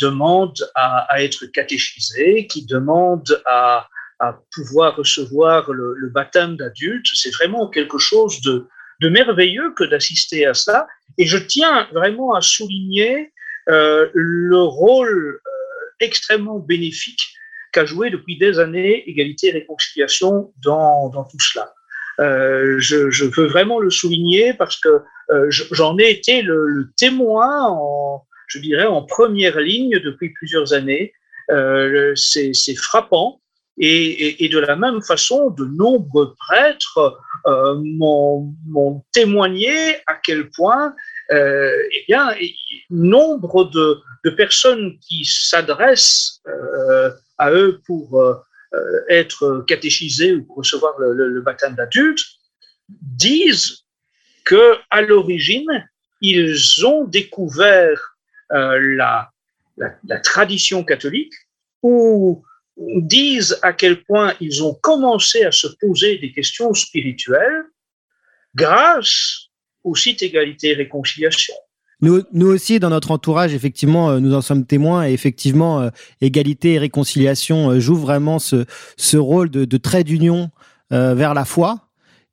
[0.00, 3.88] demandent à, à, être catéchisés, qui demandent à,
[4.22, 7.06] à pouvoir recevoir le, baptême d'adulte.
[7.12, 8.68] C'est vraiment quelque chose de,
[9.08, 10.86] merveilleux que d'assister à ça.
[11.18, 13.32] Et je tiens vraiment à souligner
[13.68, 15.50] euh, le rôle euh,
[15.98, 17.34] extrêmement bénéfique
[17.72, 21.74] qu'a joué depuis des années Égalité et Réconciliation dans, tout cela.
[22.20, 25.00] Euh, je, veux vraiment le souligner parce que
[25.48, 27.76] j'en ai été le, témoin,
[28.46, 31.12] je dirais, en première ligne depuis plusieurs années.
[32.14, 33.42] C'est frappant.
[33.78, 40.94] Et, de la même façon, de nombreux prêtres euh, m'ont témoigné à quel point
[41.32, 42.34] euh, eh bien,
[42.90, 48.34] nombre de, personnes qui s'adressent euh, à eux pour euh,
[49.08, 52.20] être catéchisés ou pour recevoir le, baptême d'adulte
[52.88, 53.84] disent
[54.44, 55.88] que à l'origine,
[56.20, 58.16] ils ont découvert
[58.50, 59.30] la,
[60.22, 61.32] tradition catholique
[61.82, 62.44] ou
[62.76, 67.64] disent à quel point ils ont commencé à se poser des questions spirituelles
[68.54, 69.48] grâce
[69.84, 71.54] au site égalité et réconciliation.
[72.02, 76.72] Nous, aussi, dans notre entourage, effectivement, euh, nous en sommes témoins et effectivement, euh, égalité
[76.72, 78.64] et réconciliation euh, jouent vraiment ce,
[78.96, 80.50] ce rôle de, trait d'union
[80.90, 81.88] vers la foi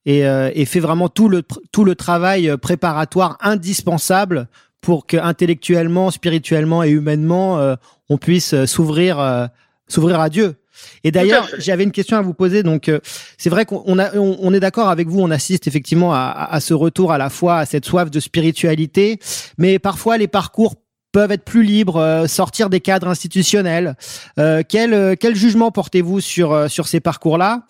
[0.06, 4.50] et, et, fait vraiment tout le, tout le travail préparatoire indispensable
[4.82, 7.78] pour que intellectuellement, spirituellement et humainement,
[8.10, 9.50] on puisse s'ouvrir
[9.90, 10.56] s'ouvrir à Dieu.
[11.04, 12.64] Et d'ailleurs, j'avais une question à vous poser.
[12.64, 13.00] Donc, euh,
[13.38, 15.20] c'est vrai qu'on on, on est d'accord avec vous.
[15.20, 19.20] On assiste effectivement à, à, ce retour à la fois à cette soif de spiritualité,
[19.58, 20.76] mais parfois les parcours
[21.12, 23.96] peuvent être plus libres, euh, sortir des cadres institutionnels.
[24.38, 27.64] Euh, quel, euh, quel jugement portez-vous sur, euh, sur ces parcours-là?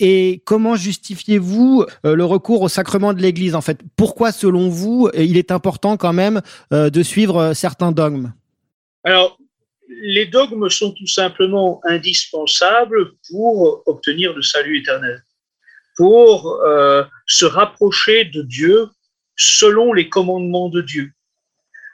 [0.00, 5.36] Et comment justifiez-vous le recours au sacrement de l'Église En fait, pourquoi, selon vous, il
[5.36, 6.40] est important quand même
[6.72, 8.32] de suivre certains dogmes?
[9.04, 9.38] Alors,
[9.88, 15.22] les dogmes sont tout simplement indispensables pour obtenir le salut éternel,
[15.96, 18.88] pour euh, se rapprocher de Dieu
[19.36, 21.12] selon les commandements de Dieu.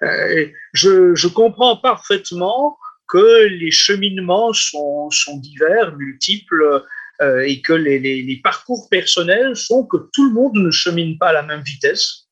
[0.02, 2.76] Euh, je, comprends parfaitement
[3.08, 6.84] que les cheminements sont, divers, multiples,
[7.20, 11.18] euh, et que les, les, les, parcours personnels font que tout le monde ne chemine
[11.18, 12.26] pas à la même vitesse,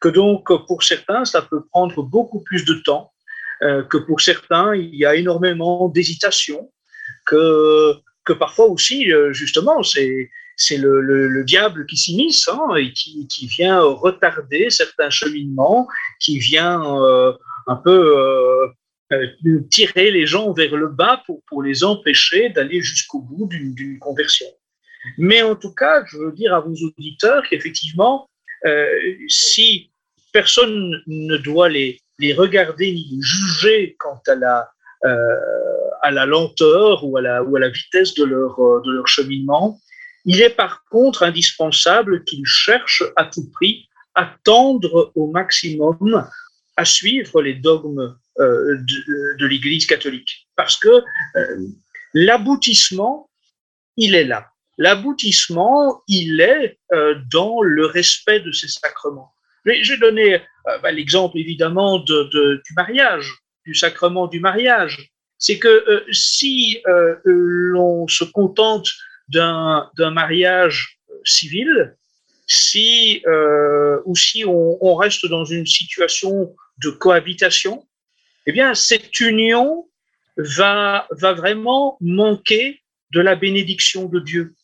[0.00, 3.12] que donc pour certains, ça peut prendre beaucoup plus de temps,
[3.62, 6.70] euh, que pour certains, il y a énormément d'hésitation,
[7.24, 12.76] que, que parfois aussi, euh, justement, c'est c'est le, le, le, diable qui s'immisce hein,
[12.76, 15.86] et qui, qui, vient retarder certains cheminements,
[16.18, 17.34] qui vient euh,
[17.66, 18.72] un peu
[19.70, 24.46] tirer les gens vers le bas pour, pour les empêcher d'aller jusqu'au bout d'une conversion.
[25.18, 28.26] Mais en tout cas, je veux dire à vos auditeurs qu'effectivement,
[29.28, 29.90] si
[30.32, 34.70] personne ne doit les, les regarder ni les juger quant à la,
[35.04, 38.92] euh, à la lenteur ou à la, ou à la vitesse de leur, euh, de
[38.92, 39.80] leur cheminement.
[40.24, 46.26] Il est par contre indispensable qu'ils cherchent à tout prix à tendre au maximum
[46.76, 50.48] à suivre les dogmes euh, de, de l'Église catholique.
[50.56, 51.02] Parce que
[52.14, 53.30] l'aboutissement,
[53.96, 54.48] il est là.
[54.78, 56.78] L'aboutissement, il est
[57.30, 59.32] dans le respect de ces sacrements.
[60.00, 63.32] Donner euh, bah, l'exemple évidemment de, de, du mariage,
[63.64, 65.10] du sacrement du mariage.
[65.38, 68.88] C'est que euh, si euh, l'on se contente
[69.28, 71.96] d'un mariage civil,
[72.46, 77.84] si euh, ou si on, on, reste dans une situation de cohabitation,
[78.46, 79.88] eh bien cette union
[80.36, 82.80] va va vraiment manquer
[83.12, 84.54] de la bénédiction de Dieu.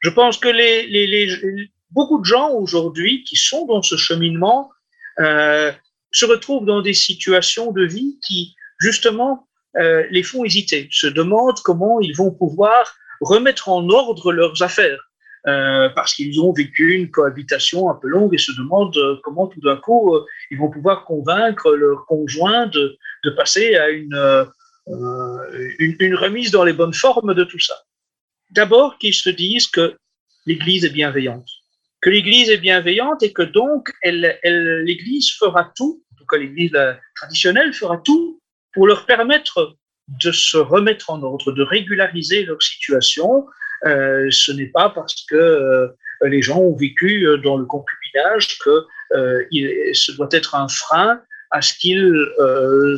[0.00, 4.70] Je pense que les, les, les beaucoup de gens aujourd'hui qui sont dans ce cheminement
[5.20, 5.72] euh,
[6.12, 11.60] se retrouvent dans des situations de vie qui, justement, euh, les font hésiter, se demandent
[11.64, 15.10] comment ils vont pouvoir remettre en ordre leurs affaires.
[15.46, 19.60] Euh, parce qu'ils ont vécu une cohabitation un peu longue et se demandent comment tout
[19.60, 20.16] d'un coup
[20.50, 22.98] ils vont pouvoir convaincre leur conjoint de,
[23.36, 24.14] passer à une,
[26.16, 27.74] remise dans les bonnes formes de tout ça.
[28.52, 29.98] D'abord qu'ils se disent que
[30.46, 31.50] l'Église est bienveillante
[32.04, 36.36] que l'Église est bienveillante et que donc elle, elle, l'Église fera tout, en tout cas
[36.36, 36.78] l'Église
[37.16, 38.42] traditionnelle fera tout
[38.74, 39.78] pour leur permettre
[40.22, 43.46] de se remettre en ordre, de régulariser leur situation.
[43.86, 45.88] Euh, ce n'est pas parce que euh,
[46.26, 48.84] les gens ont vécu dans le concubinage que
[49.14, 52.04] euh, il, ce doit être un frein à ce qu'ils
[52.38, 52.96] euh,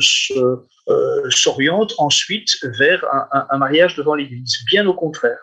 [0.89, 4.57] euh, s'orientent ensuite vers un, un, mariage devant l'Église.
[4.65, 5.39] Bien au contraire.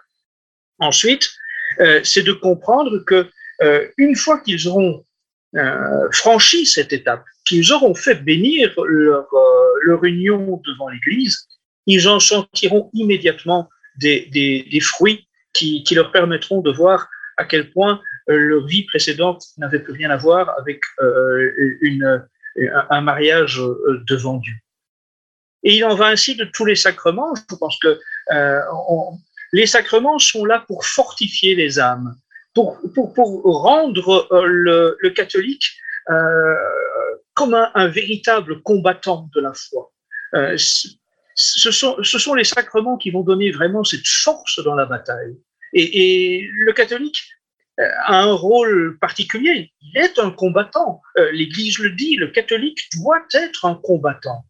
[0.80, 1.30] Ensuite,
[2.02, 3.30] c'est de comprendre que euh,
[3.96, 5.04] une fois qu'ils auront
[5.56, 11.46] euh, franchi cette étape, qu'ils auront fait bénir leur, euh, leur union devant l'Église,
[11.86, 18.66] ils en sentiront immédiatement des, fruits qui, leur permettront de voir à quel point leur
[18.66, 20.80] vie précédente n'avait plus rien à voir avec
[22.90, 23.60] un mariage
[24.08, 24.54] devant Dieu.
[25.64, 27.34] Et il en va ainsi de tous les sacrements.
[27.34, 27.98] Je pense que
[28.32, 28.60] euh,
[29.52, 32.14] les sacrements sont là pour fortifier les âmes,
[32.54, 32.78] pour,
[33.44, 35.72] rendre euh, le, catholique
[36.10, 36.54] euh,
[37.34, 39.92] comme un, véritable combattant de la foi.
[40.34, 40.56] Euh,
[41.36, 45.36] ce, sont, les sacrements qui vont donner vraiment cette force dans la bataille.
[45.72, 47.22] Et, le catholique
[47.76, 49.72] a un rôle particulier.
[49.82, 51.02] Il est un combattant.
[51.32, 54.44] L'Église le dit, le catholique doit être un combattant.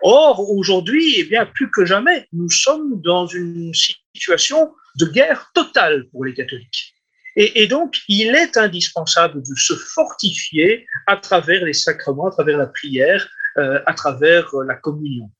[0.00, 6.08] Or, aujourd'hui, eh bien, plus que jamais, nous sommes dans une situation de guerre totale
[6.10, 6.94] pour les catholiques.
[7.40, 12.66] Et, donc, il est indispensable de se fortifier à travers les sacrements, à travers la
[12.66, 13.28] prière,
[13.58, 15.30] euh, à travers euh, la communion.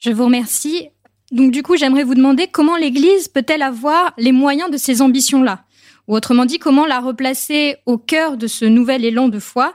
[0.00, 0.88] Je vous remercie.
[1.30, 5.64] Donc, du coup, j'aimerais vous demander comment l'Église peut-elle avoir les moyens de ces ambitions-là?
[6.08, 9.72] Ou autrement dit, comment la replacer au cœur de ce nouvel élan de foi?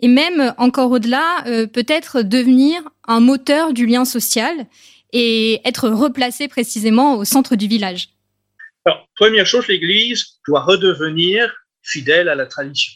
[0.00, 4.66] Et même encore au-delà, euh, peut-être devenir un moteur du lien social
[5.14, 8.13] et être replacé précisément au centre du village.
[8.84, 12.92] Alors, première chose, l'Église doit redevenir fidèle à la tradition.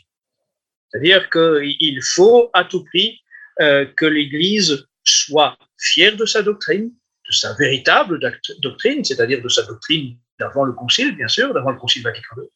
[0.91, 3.21] C'est-à-dire qu'il faut à tout prix
[3.61, 6.91] euh, que l'Église soit fière de sa doctrine,
[7.27, 8.21] de sa véritable
[8.61, 12.49] doctrine, c'est-à-dire de sa doctrine d'avant le Concile, bien sûr, d'avant le Concile Vatican II.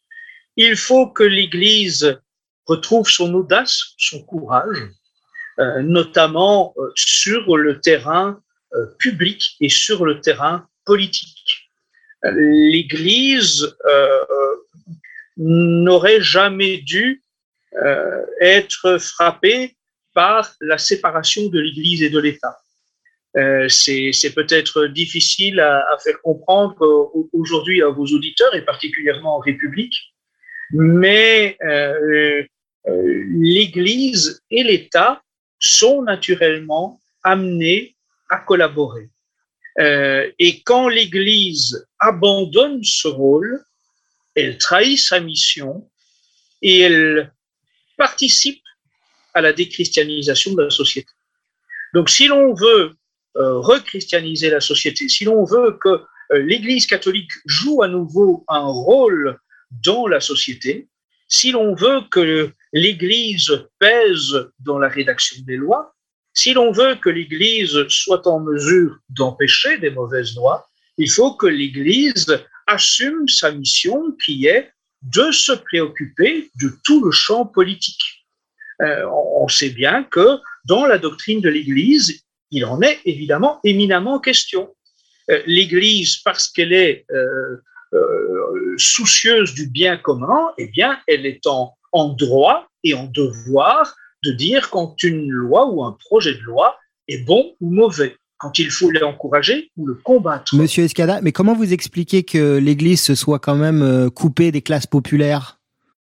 [0.57, 2.19] Il faut que l'Église
[2.67, 4.79] retrouve son audace, son courage,
[5.59, 8.41] euh, notamment euh, sur le terrain
[8.99, 11.62] public et sur le terrain politique.
[12.25, 13.77] L'Église
[15.37, 17.23] n'aurait jamais dû
[18.41, 19.77] être frappée
[20.15, 22.59] par la séparation de l'Église et de l'État.
[23.37, 29.39] Euh, c'est peut-être difficile à, à, faire comprendre aujourd'hui à vos auditeurs et particulièrement en
[29.39, 29.97] République,
[30.73, 32.43] mais euh,
[32.89, 35.23] euh, l'Église et l'État
[35.59, 37.97] sont naturellement amenés
[38.29, 39.09] à collaborer.
[39.79, 43.65] Euh, et quand l'Église abandonne ce rôle,
[44.35, 45.89] elle trahit sa mission
[46.61, 47.33] et elle
[47.97, 48.63] participe
[49.35, 51.11] à la déchristianisation de la société.
[51.95, 52.93] Donc si l'on veut
[53.37, 58.67] euh, rechristianiser la société, si l'on veut que euh, l'Église catholique joue à nouveau un
[58.67, 59.39] rôle
[59.71, 60.89] dans la société,
[61.29, 65.95] si l'on veut que l'Église pèse dans la rédaction des lois,
[66.35, 70.69] si l'on veut que l'Église soit en mesure d'empêcher des mauvaises lois,
[70.99, 72.27] il faut que l'Église
[72.67, 74.71] assume sa mission qui est
[75.03, 78.27] de se préoccuper de tout le champ politique.
[78.81, 84.21] Euh, on sait bien que dans la doctrine de l'Église, il en est évidemment éminemment
[84.21, 84.75] question.
[85.31, 87.57] Euh, L'Église, parce qu'elle est euh,
[88.79, 94.71] soucieuse du bien commun, eh bien, elle est en droit et en devoir de dire
[94.71, 96.77] quand une loi ou un projet de loi
[97.09, 100.55] est bon ou mauvais, quand il faut l'encourager ou le combattre.
[100.55, 104.63] Monsieur Escada, mais comment vous expliquez que l'Église se soit quand même euh, coupée des
[104.63, 105.59] classes populaires?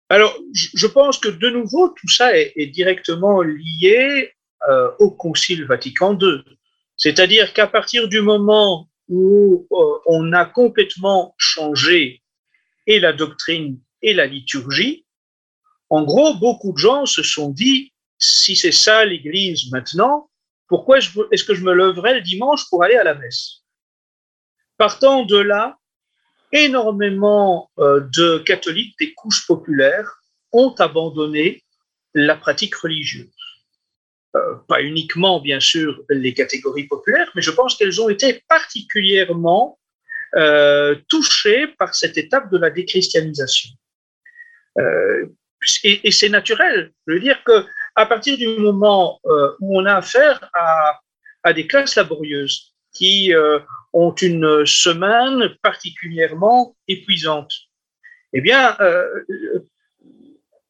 [0.09, 4.31] Alors, je pense que de nouveau, tout ça est, est directement lié
[4.69, 6.43] euh, au Concile Vatican II.
[6.97, 12.21] C'est-à-dire qu'à partir du moment où euh, on a complètement changé
[12.87, 15.05] et la doctrine et la liturgie,
[15.89, 17.92] en gros, beaucoup de gens se sont dit,
[18.23, 20.29] si c'est ça l'Église maintenant,
[20.67, 23.63] pourquoi est-ce que je me leverai le dimanche pour aller à la messe?
[24.77, 25.77] Partant de là,
[26.51, 30.21] énormément euh, de catholiques des couches populaires
[30.51, 31.63] ont abandonné
[32.13, 33.29] la pratique religieuse.
[34.35, 39.79] Euh, pas uniquement, bien sûr, les catégories populaires, mais je pense qu'elles ont été particulièrement
[40.35, 43.69] euh, touchées par cette étape de la déchristianisation.
[45.83, 46.91] Et, et c'est naturel.
[47.05, 47.65] Je veux dire que
[47.95, 53.59] à partir du moment euh, où on a affaire à, des classes laborieuses qui euh,
[53.91, 57.51] ont une semaine particulièrement épuisante,
[58.33, 59.05] eh bien, euh,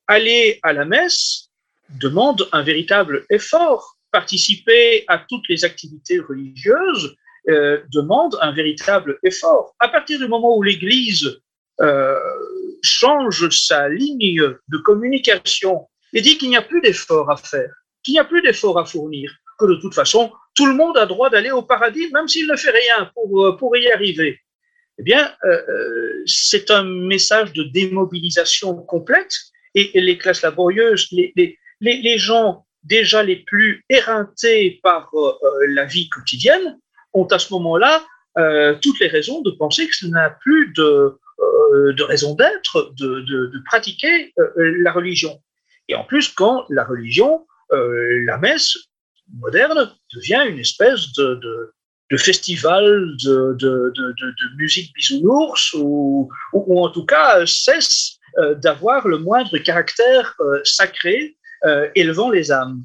[0.08, 1.50] aller à la messe,
[2.00, 3.98] demande un véritable effort.
[4.12, 7.16] Participer à toutes les activités religieuses
[7.92, 9.76] demande un véritable effort.
[9.80, 11.42] À partir du moment où l'Église
[12.82, 18.14] change sa ligne de communication et dit qu'il n'y a plus d'effort à faire, qu'il
[18.14, 21.30] n'y a plus d'effort à fournir, que de toute façon, tout le monde a droit
[21.30, 24.40] d'aller au paradis, même s'il ne fait rien pour, euh, pour y arriver.
[25.00, 29.34] Eh bien, euh, c'est un message de démobilisation complète
[29.74, 35.34] et, les classes laborieuses, les, les, les, gens déjà les plus éreintés par euh,
[35.70, 36.80] la vie quotidienne
[37.14, 38.04] ont à ce moment-là
[38.82, 41.20] toutes les raisons de penser que ce n'a plus de,
[41.72, 45.40] de raison d'être de, de, pratiquer la religion.
[45.90, 48.78] Et en plus, quand la religion, la messe
[49.40, 51.74] moderne, devient une espèce de,
[52.18, 52.86] festival
[53.24, 58.20] de, musique bisounours ou, en tout cas cesse
[58.58, 61.36] d'avoir le moindre caractère sacré
[61.96, 62.84] élevant les âmes.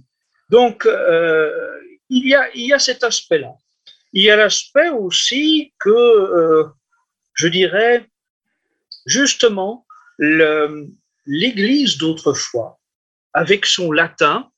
[0.51, 0.89] Donc,
[2.09, 3.55] il, y a, il y a cet aspect-là.
[4.13, 6.65] Il y a l'aspect aussi que, euh,
[7.35, 8.07] je dirais,
[9.07, 9.87] justement,
[10.19, 12.78] l'Église d'autrefois,
[13.33, 14.51] avec son latin,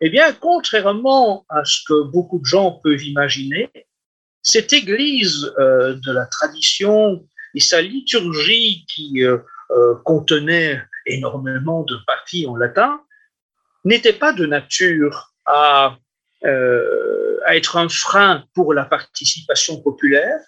[0.00, 3.70] eh bien, contrairement à ce que beaucoup de gens peuvent imaginer,
[4.42, 9.38] cette Église euh, de la tradition et sa liturgie qui euh,
[10.04, 13.00] contenait énormément de parties en latin
[13.84, 15.96] n'était pas de nature à
[16.44, 20.40] euh, être un frein pour la participation populaire.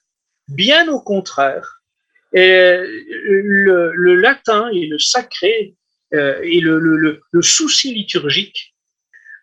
[0.48, 1.80] Bien au contraire,
[2.32, 5.74] le, latin et le sacré
[6.14, 8.74] euh, et le, souci liturgique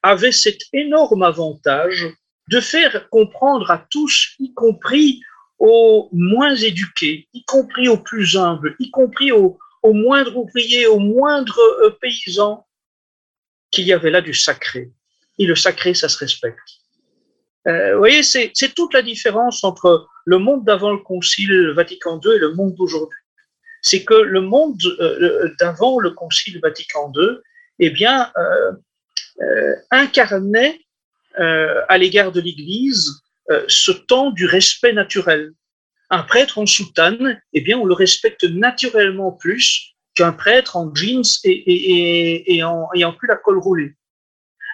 [0.01, 2.07] avaient cet énorme avantage
[2.49, 5.21] de faire comprendre à tous, y compris
[5.59, 10.99] aux moins éduqués, y compris aux plus humbles, y compris aux, aux moindres ouvriers, aux
[10.99, 12.65] moindres euh, paysans,
[13.71, 14.91] qu'il y avait là du sacré
[15.39, 16.59] et le sacré, ça se respecte.
[17.67, 22.31] Euh, vous voyez, c'est toute la différence entre le monde d'avant le Concile Vatican II
[22.33, 23.17] et le monde d'aujourd'hui.
[23.83, 27.37] C'est que le monde euh, d'avant le Concile Vatican II,
[27.79, 28.71] eh bien, euh,
[29.41, 30.79] euh incarnait
[31.39, 33.19] euh, à l'égard de l'Église
[33.67, 35.51] ce temps du respect naturel.
[36.09, 41.23] Un prêtre en soutane, eh bien, on le respecte naturellement plus qu'un prêtre en jeans
[41.43, 43.95] et, en, et en pull à col roulé.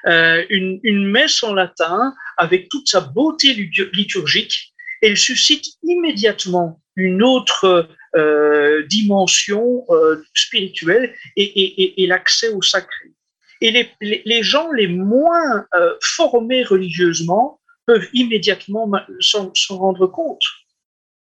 [0.05, 3.53] Euh, une, une, messe en latin avec toute sa beauté
[3.93, 12.61] liturgique, elle suscite immédiatement une autre euh, dimension euh, spirituelle et, et, et l'accès au
[12.61, 13.11] sacré.
[13.61, 18.89] Et les, les, les gens les moins euh, formés religieusement peuvent immédiatement
[19.19, 20.43] s'en rendre compte.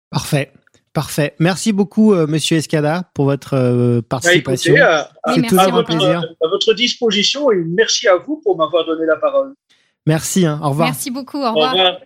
[0.09, 0.51] Parfait.
[0.93, 1.33] Parfait.
[1.39, 4.75] Merci beaucoup, euh, Monsieur Escada, pour votre euh, bah, participation.
[4.75, 6.23] Bah, C'est toujours un plaisir.
[6.43, 9.53] À votre disposition et merci à vous pour m'avoir donné la parole.
[10.05, 10.45] Merci.
[10.45, 10.89] Hein, au revoir.
[10.89, 11.39] Merci beaucoup.
[11.39, 11.73] Au revoir.
[11.73, 12.01] Au revoir.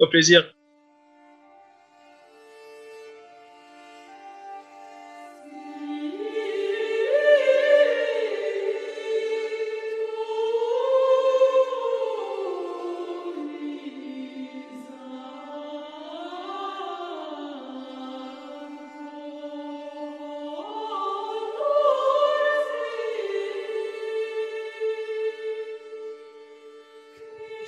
[0.00, 0.44] Au plaisir.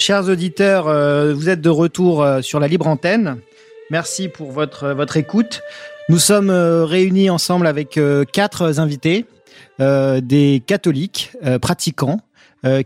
[0.06, 3.38] Chers auditeurs, euh, vous êtes de retour euh, sur la libre antenne.
[3.90, 5.62] Merci pour votre, votre écoute.
[6.10, 7.98] Nous sommes euh, réunis ensemble avec
[8.30, 9.24] quatre invités,
[9.78, 11.32] des catholiques
[11.62, 12.20] pratiquants,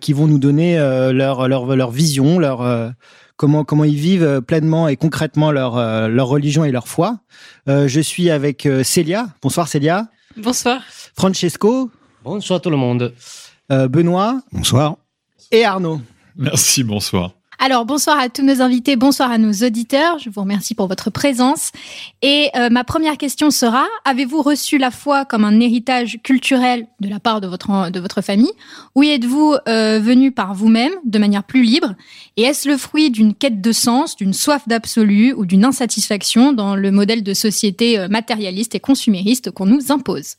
[0.00, 2.92] qui vont nous donner leur, leur, leur vision, leur,
[3.36, 5.76] comment, comment ils vivent pleinement et concrètement leur,
[6.08, 7.18] leur religion et leur foi.
[7.66, 9.26] je suis avec Célia.
[9.42, 10.06] Bonsoir Célia.
[10.36, 10.82] Bonsoir.
[11.16, 11.90] Francesco.
[12.22, 13.12] Bonsoir tout le monde.
[13.68, 14.40] Benoît.
[14.52, 14.96] Bonsoir.
[15.50, 16.00] Et Arnaud.
[16.38, 17.32] Merci, bonsoir.
[17.60, 20.20] Alors bonsoir à tous nos invités, bonsoir à nos auditeurs.
[20.20, 21.72] Je vous remercie pour votre présence.
[22.22, 27.08] Et euh, ma première question sera avez-vous reçu la foi comme un héritage culturel de
[27.08, 28.52] la part de votre de votre famille,
[28.94, 31.96] ou êtes-vous euh, venu par vous-même de manière plus libre?
[32.36, 36.76] Et est-ce le fruit d'une quête de sens, d'une soif d'absolu ou d'une insatisfaction dans
[36.76, 40.36] le modèle de société euh, matérialiste et consumériste qu'on nous impose?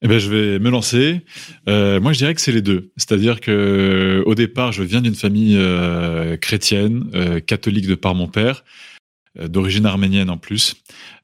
[0.00, 1.22] Eh ben, je vais me lancer.
[1.68, 2.92] Euh, moi, je dirais que c'est les deux.
[2.96, 8.28] C'est-à-dire que au départ, je viens d'une famille euh, chrétienne, euh, catholique de par mon
[8.28, 8.64] père,
[9.40, 10.76] d'origine arménienne en plus.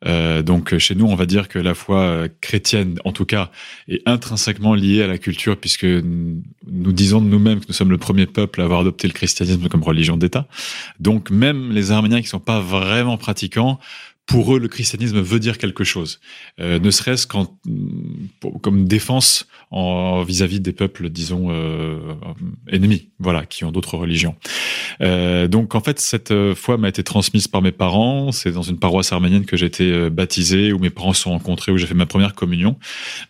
[0.05, 3.51] Donc, chez nous, on va dire que la foi chrétienne, en tout cas,
[3.89, 7.99] est intrinsèquement liée à la culture, puisque nous disons de nous-mêmes que nous sommes le
[7.99, 10.47] premier peuple à avoir adopté le christianisme comme religion d'État.
[11.01, 13.81] Donc, même les Arméniens qui sont pas vraiment pratiquants
[14.27, 16.21] pour eux, le christianisme veut dire quelque chose,
[16.59, 17.59] euh, ne serait-ce qu'en
[18.63, 19.47] comme défense
[20.27, 22.15] vis-à-vis des peuples, disons euh,
[22.71, 24.37] ennemis, voilà, qui ont d'autres religions.
[25.01, 28.33] Euh, donc en fait, cette euh, foi m'a été transmise par mes parents.
[28.33, 31.31] C'est dans une paroisse arménienne que j'ai été euh, baptisé, où mes parents se sont
[31.31, 32.79] rencontrés, où j'ai fait ma première communion.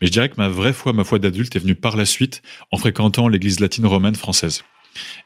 [0.00, 2.42] Mais je dirais que ma vraie foi, ma foi d'adulte, est venue par la suite
[2.70, 4.62] en fréquentant l'Église latine romaine française.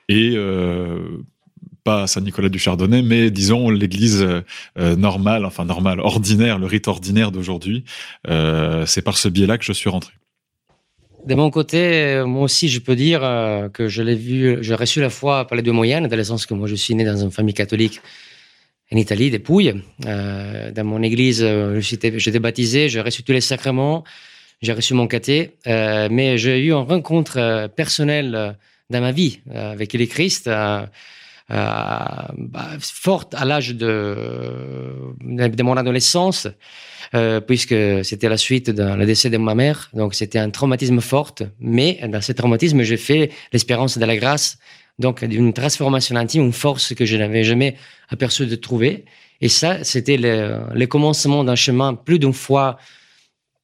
[0.09, 1.19] Et euh,
[1.85, 7.31] pas Saint-Nicolas du Chardonnay, mais disons l'église euh, normale, enfin normale, ordinaire, le rite ordinaire
[7.33, 7.85] d'aujourd'hui.
[8.29, 10.13] Euh, c'est par ce biais-là que je suis rentré.
[11.27, 15.01] De mon côté, moi aussi, je peux dire euh, que je l'ai vu, j'ai reçu
[15.01, 17.17] la foi par les deux moyennes, dans le sens que moi, je suis né dans
[17.17, 18.01] une famille catholique
[18.93, 19.83] en Italie, des Pouilles.
[19.99, 21.47] dans mon église,
[21.81, 24.03] j'étais baptisé, j'ai reçu tous les sacrements,
[24.63, 28.57] j'ai reçu mon caté, mais j'ai eu une rencontre personnelle
[28.89, 30.49] dans ma vie avec le Christ.
[31.51, 34.15] Bah, forte à l'âge de,
[35.21, 36.47] de mon adolescence,
[37.15, 37.75] euh, puisque
[38.05, 39.89] c'était la suite d'un décès de ma mère.
[39.95, 44.59] Donc c'était un traumatisme fort, mais dans ce traumatisme, j'ai fait l'expérience de la grâce,
[44.99, 47.77] donc d'une transformation intime, une force que je n'avais jamais
[48.11, 49.07] aperçu de trouver.
[49.41, 52.77] Et ça, c'était le, commencement d'un chemin plus d'une fois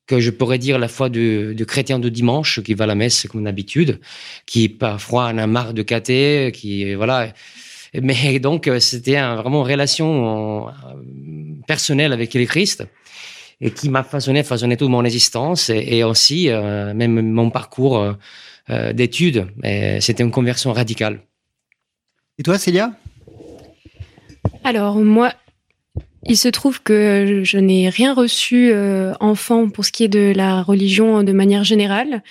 [0.06, 2.94] que je pourrais dire la foi du, du, chrétien de dimanche qui va à la
[2.94, 4.00] messe comme d'habitude,
[4.46, 7.32] qui parfois en a marre de caté, qui voilà
[8.02, 10.72] mais donc, euh, c'était vraiment une relation euh,
[11.66, 12.84] personnelle avec le Christ
[13.60, 18.14] et qui m'a façonné, façonné toute mon existence et, aussi euh, même mon parcours
[18.92, 19.46] d'études.
[20.00, 21.20] C'était une conversion radicale.
[22.38, 22.92] Et toi, Célia?
[24.64, 25.32] Alors, moi,
[26.26, 28.74] il se trouve que je n'ai rien reçu
[29.20, 32.22] enfant pour ce qui est de la religion de manière générale.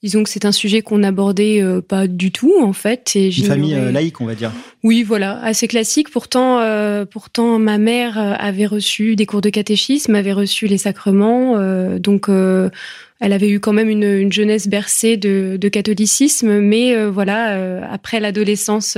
[0.00, 3.16] Disons que c'est un sujet qu'on n'abordait euh, pas du tout en fait.
[3.16, 4.52] Et Une famille euh, laïque, on va dire.
[4.84, 6.10] Oui, voilà, assez classique.
[6.10, 11.58] Pourtant, euh, pourtant, ma mère avait reçu des cours de catéchisme, avait reçu les sacrements,
[11.98, 16.60] donc elle avait eu quand même une, une jeunesse bercée de, de catholicisme.
[16.60, 18.96] Mais voilà, après l'adolescence,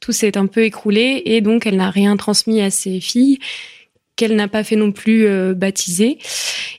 [0.00, 3.38] tout s'est un peu écroulé et donc elle n'a rien transmis à ses filles
[4.16, 6.18] qu'elle n'a pas fait non plus baptiser.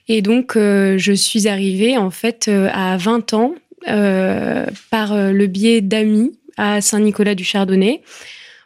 [0.08, 5.82] Et donc, je suis arrivée en fait à 20 ans euh, par euh, le biais
[5.82, 8.02] d'amis à Saint-Nicolas du Chardonnay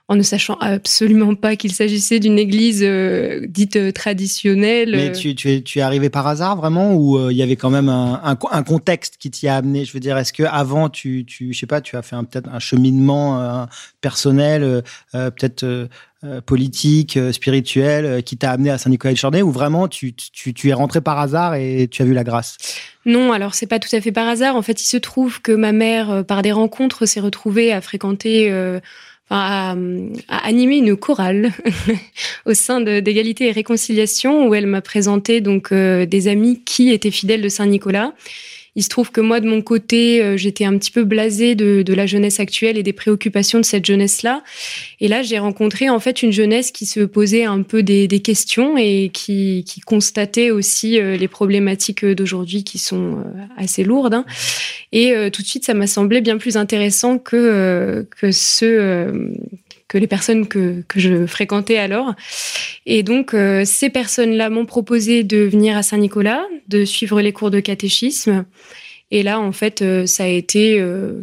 [0.09, 4.91] en ne sachant absolument pas qu'il s'agissait d'une église euh, dite traditionnelle.
[4.95, 7.69] Mais tu, tu, es, tu es arrivé par hasard vraiment ou il y avait quand
[7.69, 9.83] même un, un, un contexte qui t'y a amené?
[9.83, 12.49] Je veux dire, est-ce que avant tu, tu, je sais pas, tu as fait peut-être
[12.49, 13.67] un cheminement
[13.99, 15.89] personnel, peut-être
[16.23, 20.69] euh, politique, euh, spirituel, euh, qui t'a amené à Saint-Nicolas-de-Chardonnay, ou vraiment tu, tu, tu,
[20.69, 22.57] es rentré par hasard et tu as vu la grâce?
[23.07, 24.55] Non, alors c'est pas tout à fait par hasard.
[24.55, 28.51] En fait, il se trouve que ma mère, par des rencontres, s'est retrouvée à fréquenter,
[29.29, 31.51] à, à, animer une chorale
[32.45, 37.41] au sein d'égalité et réconciliation, où elle m'a présenté donc des amis qui étaient fidèles
[37.41, 38.13] de Saint-Nicolas
[38.77, 41.81] il se trouve que moi, de mon côté, euh, j'étais un petit peu blasée de,
[41.81, 44.43] de, la jeunesse actuelle et des préoccupations de cette jeunesse-là.
[45.01, 48.19] Et là, j'ai rencontré en fait une jeunesse qui se posait un peu des, des
[48.19, 53.23] questions et qui, qui, constatait aussi euh, les problématiques d'aujourd'hui qui sont euh,
[53.57, 54.13] assez lourdes.
[54.13, 54.25] Hein.
[54.91, 59.33] Et tout de suite, ça m'a semblé bien plus intéressant que, que ce
[59.87, 62.13] que les personnes que, que je fréquentais alors.
[62.85, 67.51] Et donc, euh, ces personnes-là m'ont proposé de venir à Saint-Nicolas, de suivre les cours
[67.51, 68.45] de catéchisme.
[69.11, 71.21] Et là, en fait, euh, ça a été euh,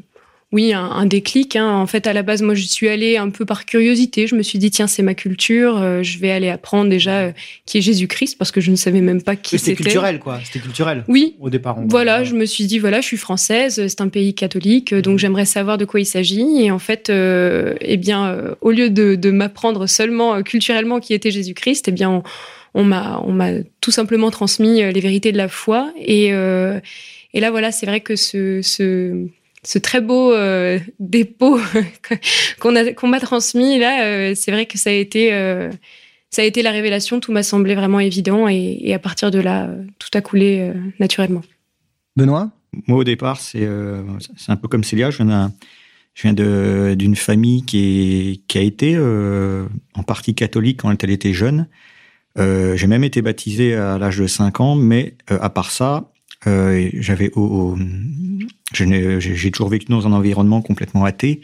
[0.55, 1.57] oui, un, déclic.
[1.57, 1.69] Hein.
[1.69, 4.29] En fait, à la base, moi, je suis allée un peu par curiosité.
[4.29, 5.77] Je me suis dit, tiens, c'est ma culture.
[5.83, 7.33] Euh, je vais aller apprendre déjà euh,
[7.67, 9.73] qui est Jésus-Christ parce que je ne savais même pas qui c'était.
[9.73, 10.39] C'était culturel, quoi.
[10.45, 11.03] C'était culturel.
[11.09, 11.35] Oui.
[11.41, 11.79] Au départ.
[11.89, 13.85] voilà, je me suis dit, voilà, je suis française.
[13.89, 15.19] C'est un pays catholique, donc mhm.
[15.19, 16.63] j'aimerais savoir de quoi il s'agit.
[16.63, 21.89] Et en fait, euh, eh bien, au lieu de, m'apprendre seulement culturellement qui était Jésus-Christ,
[21.89, 22.23] eh bien,
[22.75, 25.93] on, m'a, on m'a tout simplement transmis les vérités de la foi.
[25.99, 29.27] Et, et là, voilà, c'est vrai que ce, ce
[29.65, 31.59] ce très beau euh, dépôt
[32.61, 35.71] qu'on a qu'on m'a transmis là, euh, c'est vrai que ça a été euh,
[36.31, 37.21] ça a été la révélation.
[37.21, 41.43] Tout m'a semblé vraiment évident et, et, à partir de là, tout a coulé naturellement.
[42.17, 42.51] Benoît,
[42.87, 43.69] moi au départ, c'est
[44.37, 45.11] c'est un peu comme Célia.
[45.11, 45.53] Je viens
[46.15, 51.11] je viens de d'une famille qui est qui a été en partie catholique quand elle
[51.11, 51.69] était jeune.
[52.37, 56.11] J'ai même été baptisé à l'âge de 5 ans, mais à part ça,
[56.45, 57.77] j'avais au,
[58.73, 61.41] j'ai toujours vécu dans un environnement complètement athée.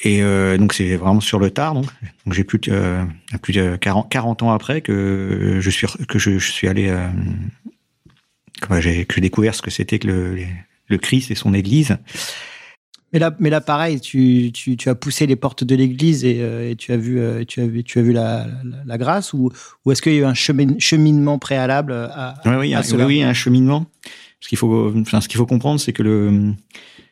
[0.00, 1.74] Et euh, donc c'est vraiment sur le tard.
[1.74, 1.86] Donc,
[2.26, 7.08] donc j'ai plus de, euh, de 40, 40 ans après que je suis allé euh,
[8.60, 10.36] que j'ai découvert ce que c'était que
[10.88, 11.96] le Christ et son Église.
[13.14, 16.40] Mais là, mais là, pareil, tu, tu, tu as poussé les portes de l'Église et,
[16.40, 18.98] euh, et, tu as vu, euh, tu as vu, tu as vu la, la, la
[18.98, 19.52] grâce ou,
[19.84, 23.22] ou est-ce qu'il y a eu un cheminement préalable à, oui, oui, à oui, oui,
[23.22, 23.86] un cheminement.
[24.40, 26.54] Ce qu'il faut, enfin, ce qu'il faut comprendre, c'est que le,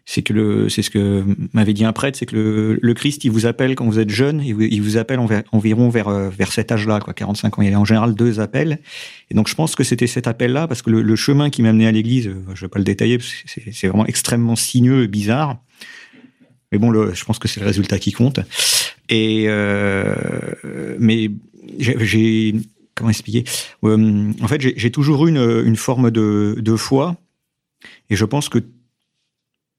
[0.05, 3.31] c'est que le, c'est ce que m'avait dit un prêtre, c'est que le, Christ, il
[3.31, 5.21] vous appelle quand vous êtes jeune, il vous, appelle
[5.53, 7.63] environ vers euh, vers cet âge-là, quoi, 45 ans.
[7.63, 8.81] Il y a en général deux appels,
[9.31, 11.87] et donc je pense que c'était cet appel-là, parce que le, chemin qui m'a amené
[11.87, 15.59] à l'Église, euh, je vais pas le détailler, c'est vraiment extrêmement sinueux et bizarre.
[16.73, 18.41] Mais bon, je pense que c'est le résultat qui compte.
[19.09, 20.15] Et euh,
[20.99, 21.31] mais
[21.79, 22.55] j'ai
[22.95, 23.45] comment expliquer?
[23.83, 27.17] En fait, j'ai toujours eu une, forme de foi
[28.11, 28.59] et je pense que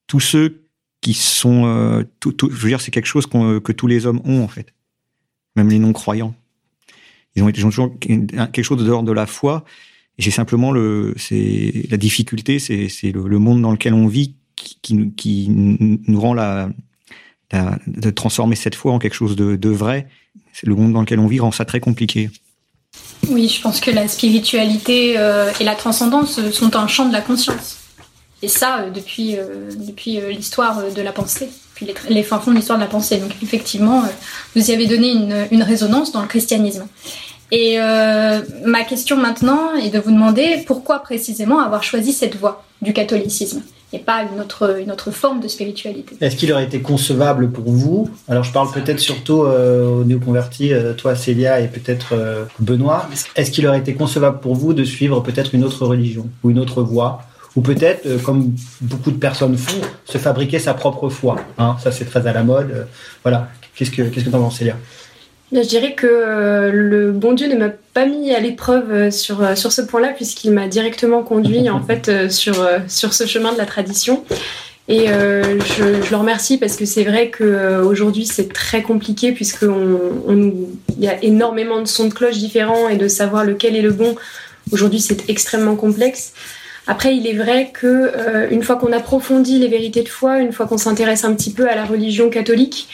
[0.06, 0.64] tous ceux
[1.00, 4.42] qui sont, euh, tout, je veux dire, c'est quelque chose que tous les hommes ont
[4.42, 4.72] en fait,
[5.56, 6.34] même les non-croyants.
[7.36, 9.64] ils ont toujours quelque chose de l'ordre de la foi.
[10.18, 16.34] Simplement le, c'est la difficulté, c'est le, monde dans lequel on vit qui, nous rend
[16.34, 16.70] la,
[17.86, 20.08] de transformer cette foi en quelque chose de, de vrai.
[20.52, 22.30] C'est le monde dans lequel on vit rend ça très compliqué.
[23.28, 27.20] Oui, je pense que la spiritualité euh, et la transcendance sont un champ de la
[27.20, 27.83] conscience.
[28.44, 32.52] Et ça, euh, depuis, euh, depuis l'histoire de la pensée, puis les, les fins fonds
[32.52, 33.16] de l'histoire de la pensée.
[33.16, 34.02] Donc effectivement,
[34.54, 36.86] vous y avez donné une, une résonance dans le christianisme.
[37.50, 37.78] Et
[38.74, 43.62] ma question maintenant est de vous demander pourquoi précisément avoir choisi cette voie du catholicisme
[43.94, 46.16] et pas une autre, une autre forme de spiritualité?
[46.20, 48.10] Est-ce qu'il aurait été concevable pour vous?
[48.28, 53.08] Alors je parle peut-être surtout euh, aux néo-convertis, euh, toi Célia et peut-être euh, Benoît.
[53.36, 56.58] Est-ce qu'il aurait été concevable pour vous de suivre peut-être une autre religion ou une
[56.58, 57.22] autre voie?
[57.56, 61.36] Ou peut-être, comme beaucoup de personnes font, se fabriquer sa propre foi.
[61.58, 62.86] Hein ça, c'est très à la mode.
[63.22, 63.48] voilà.
[63.76, 64.76] Qu'est-ce que qu'est-ce que t'en penses, Célia?
[65.52, 69.42] Je dirais que euh, le bon Dieu ne m'a pas mis à l'épreuve euh, sur,
[69.42, 72.54] euh, sur ce point-là, puisqu'il m'a directement conduit en fait sur,
[72.88, 74.24] sur ce chemin de la tradition.
[74.86, 79.68] Et je, je, le remercie parce que c'est vrai qu'aujourd'hui c'est très compliqué puisqu'il
[80.98, 84.14] y a énormément de sons de cloche différents et de savoir lequel est le bon.
[84.72, 86.34] Aujourd'hui c'est extrêmement complexe.
[86.86, 90.66] Après, il est vrai que une fois qu'on approfondit les vérités de foi, une fois
[90.66, 92.88] qu'on s'intéresse un petit peu à la religion catholique,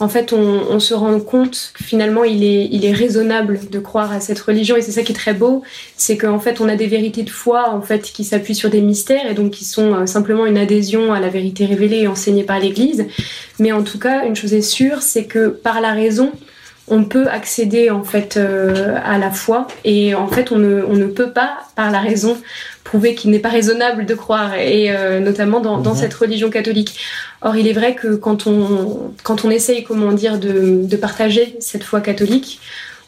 [0.00, 4.12] en fait, on, se rend compte que finalement, il est, il est raisonnable de croire
[4.12, 4.76] à cette religion.
[4.76, 5.62] Et c'est ça qui est très beau,
[5.98, 8.80] c'est qu'en fait, on a des vérités de foi en fait qui s'appuient sur des
[8.80, 12.44] mystères et donc qui sont euh, simplement une adhésion à la vérité révélée et enseignée
[12.44, 13.06] par l'Église.
[13.58, 16.32] Mais en tout cas, une chose est sûre, c'est que par la raison,
[16.90, 20.94] on peut accéder en fait euh, à la foi et en fait on ne, on
[20.94, 22.36] ne peut pas par la raison
[22.84, 25.96] prouver qu'il n'est pas raisonnable de croire et euh, notamment dans, dans, mhm.
[25.96, 26.98] cette religion catholique.
[27.42, 31.56] Or il est vrai que quand on quand on essaye comment dire de, de partager
[31.60, 32.60] cette foi catholique,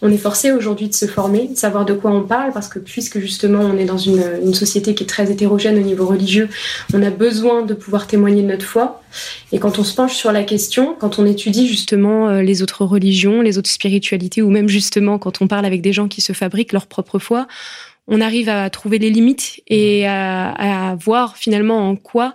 [0.02, 2.80] on est forcé aujourd'hui de se former, de savoir de quoi on parle, parce que
[2.80, 6.48] puisque justement on est dans une, société qui est très hétérogène au niveau religieux,
[6.92, 9.02] on a besoin de pouvoir témoigner de notre foi.
[9.52, 12.84] Et quand on se penche sur la question, quand on étudie justement euh, les autres
[12.84, 16.32] religions, les autres spiritualités, ou même justement quand on parle avec des gens qui se
[16.32, 17.46] fabriquent leur propre foi,
[18.08, 22.34] on arrive à trouver les limites et à voir finalement en quoi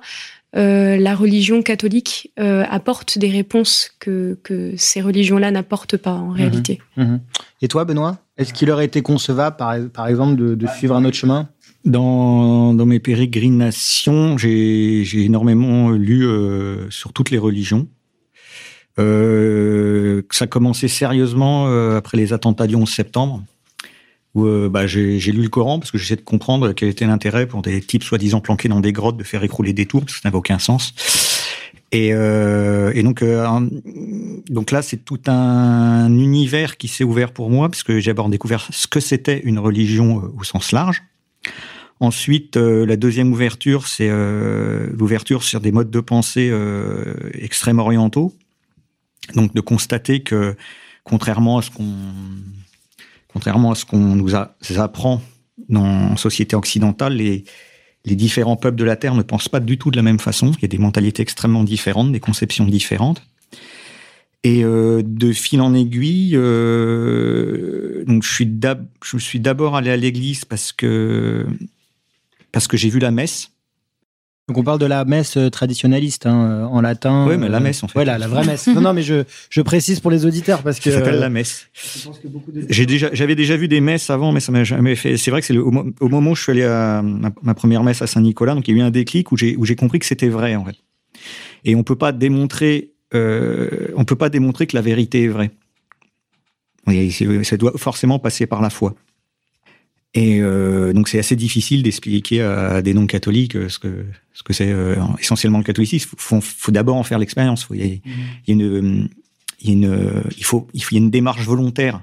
[0.55, 6.29] euh, la religion catholique euh, apporte des réponses que, que ces religions-là n'apportent pas en
[6.29, 6.35] mhm.
[6.35, 6.81] réalité.
[6.95, 7.19] Mhm.
[7.61, 11.03] Et toi, Benoît, est-ce qu'il aurait été concevable, par, par exemple, de, de, suivre un
[11.05, 11.49] autre chemin?
[11.85, 17.87] Dans, dans mes pérégrinations, j'ai énormément lu euh, sur toutes les religions.
[18.99, 23.43] Euh, ça a commencé sérieusement euh, après les attentats du 11 septembre
[24.45, 27.61] euh, bah, j'ai lu le Coran parce que j'essaie de comprendre quel était l'intérêt pour
[27.61, 30.29] des types soi-disant planqués dans des grottes de faire écrouler des tours, parce que ça
[30.29, 30.93] n'avait aucun sens.
[31.91, 33.69] Et, euh, euh,
[34.49, 38.67] donc là, c'est tout un univers qui s'est ouvert pour moi, puisque j'ai d'abord découvert
[38.69, 41.03] ce que c'était une religion au sens large.
[41.99, 46.53] Ensuite, la deuxième ouverture, c'est l'ouverture sur des modes de pensée
[47.33, 48.35] extrêmement orientaux.
[49.33, 50.55] Donc, de constater que,
[51.03, 51.95] contrairement à ce qu'on
[53.33, 55.21] contrairement à ce qu'on nous apprend
[55.69, 57.43] dans la société occidentale, les,
[58.05, 60.51] différents peuples de la Terre ne pensent pas du tout de la même façon.
[60.51, 63.21] Il y a des mentalités extrêmement différentes, des conceptions différentes.
[64.43, 70.71] Et euh, de fil en aiguille, euh, donc je suis d'abord allé à l'église parce
[70.71, 71.47] que
[72.73, 73.51] j'ai vu la messe
[74.47, 77.25] donc on parle de la messe euh, traditionnaliste hein, euh, en latin.
[77.27, 77.95] Oui, mais la messe en fait.
[77.95, 78.67] Voilà, la vraie messe.
[78.67, 80.89] non, non, mais je, je précise pour les auditeurs parce que.
[80.89, 81.67] Ça s'appelle la messe.
[82.69, 85.17] J'ai déjà, j'avais déjà vu des messes avant, mais ça m'a jamais fait.
[85.17, 85.67] C'est vrai que c'est au,
[85.99, 88.79] au, moment où je suis allé à ma, première messe à Saint-Nicolas, donc il y
[88.79, 90.75] a eu un déclic où j'ai où j'ai compris que c'était vrai en fait.
[91.65, 95.51] Et on peut pas démontrer, euh, on peut pas démontrer que la vérité est vraie.
[97.43, 98.95] ça doit forcément passer par la foi.
[100.17, 104.03] Et euh, donc c'est assez difficile d'expliquer à des non-catholiques euh, ce que
[104.33, 106.09] ce que c'est euh, essentiellement le catholicisme.
[106.11, 107.67] Il faut, faut d'abord en faire l'expérience.
[107.71, 108.01] Il, y
[108.49, 109.09] a une,
[109.61, 112.01] il y a une, il faut, il faut, y a une démarche volontaire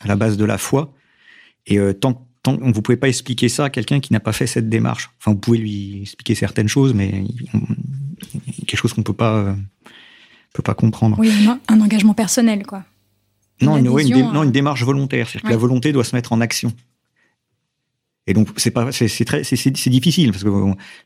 [0.00, 0.94] à la base de la foi.
[1.66, 4.46] Et euh, tant, tant vous pouvez pas expliquer ça à quelqu'un qui n'a pas fait
[4.46, 5.10] cette démarche.
[5.18, 7.24] Enfin, vous pouvez lui expliquer certaines choses, mais
[8.66, 9.54] quelque chose qu'on peut pas
[10.54, 11.18] peut pas comprendre.
[11.18, 11.30] Oui,
[11.68, 12.84] un engagement personnel, quoi.
[13.60, 15.28] non, une, non, une démarche volontaire.
[15.28, 16.72] C'est-à-dire que la volonté doit se mettre en action.
[18.26, 20.50] Et donc c'est pas c'est très c'est difficile parce que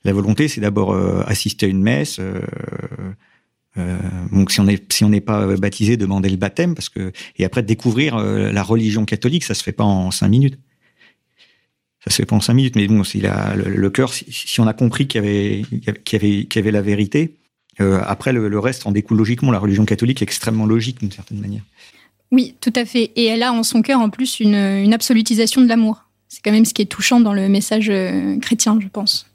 [0.05, 2.21] la volonté c'est d'abord euh, assister à une messe.
[2.21, 2.41] Euh,
[3.77, 3.99] euh,
[4.33, 7.45] donc si on est si on n'est pas baptisé, demander le baptême parce que et
[7.45, 10.59] après découvrir la religion catholique, ça se fait pas en cinq minutes.
[12.05, 14.73] Ça se fait pas en cinq minutes, mais bon, si le, cœur, si, on a
[14.73, 15.63] compris qu'il y avait
[16.05, 17.35] qu'il y avait qu'il y avait la vérité,
[17.81, 19.51] après le, le, reste en découle logiquement.
[19.51, 21.63] La religion catholique est extrêmement logique d'une certaine manière.
[22.31, 23.11] Oui, tout à fait.
[23.17, 26.08] Et elle a en son cœur en plus une, une absolutisation de l'amour.
[26.39, 27.93] C'est quand même ce qui est touchant dans le message
[28.41, 29.27] chrétien, je pense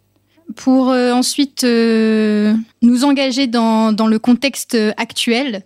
[0.58, 5.64] pour ensuite nous engager dans, le contexte actuel.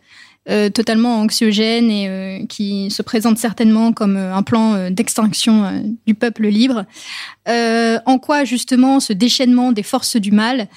[0.50, 6.16] Euh, totalement anxiogène et euh, qui se présente certainement comme euh, un plan d'extinction du
[6.16, 6.86] peuple libre.
[7.48, 10.68] en quoi justement ce déchaînement des forces du mal,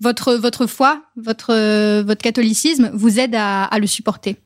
[0.00, 4.36] votre, foi, votre, catholicisme vous aide à le supporter?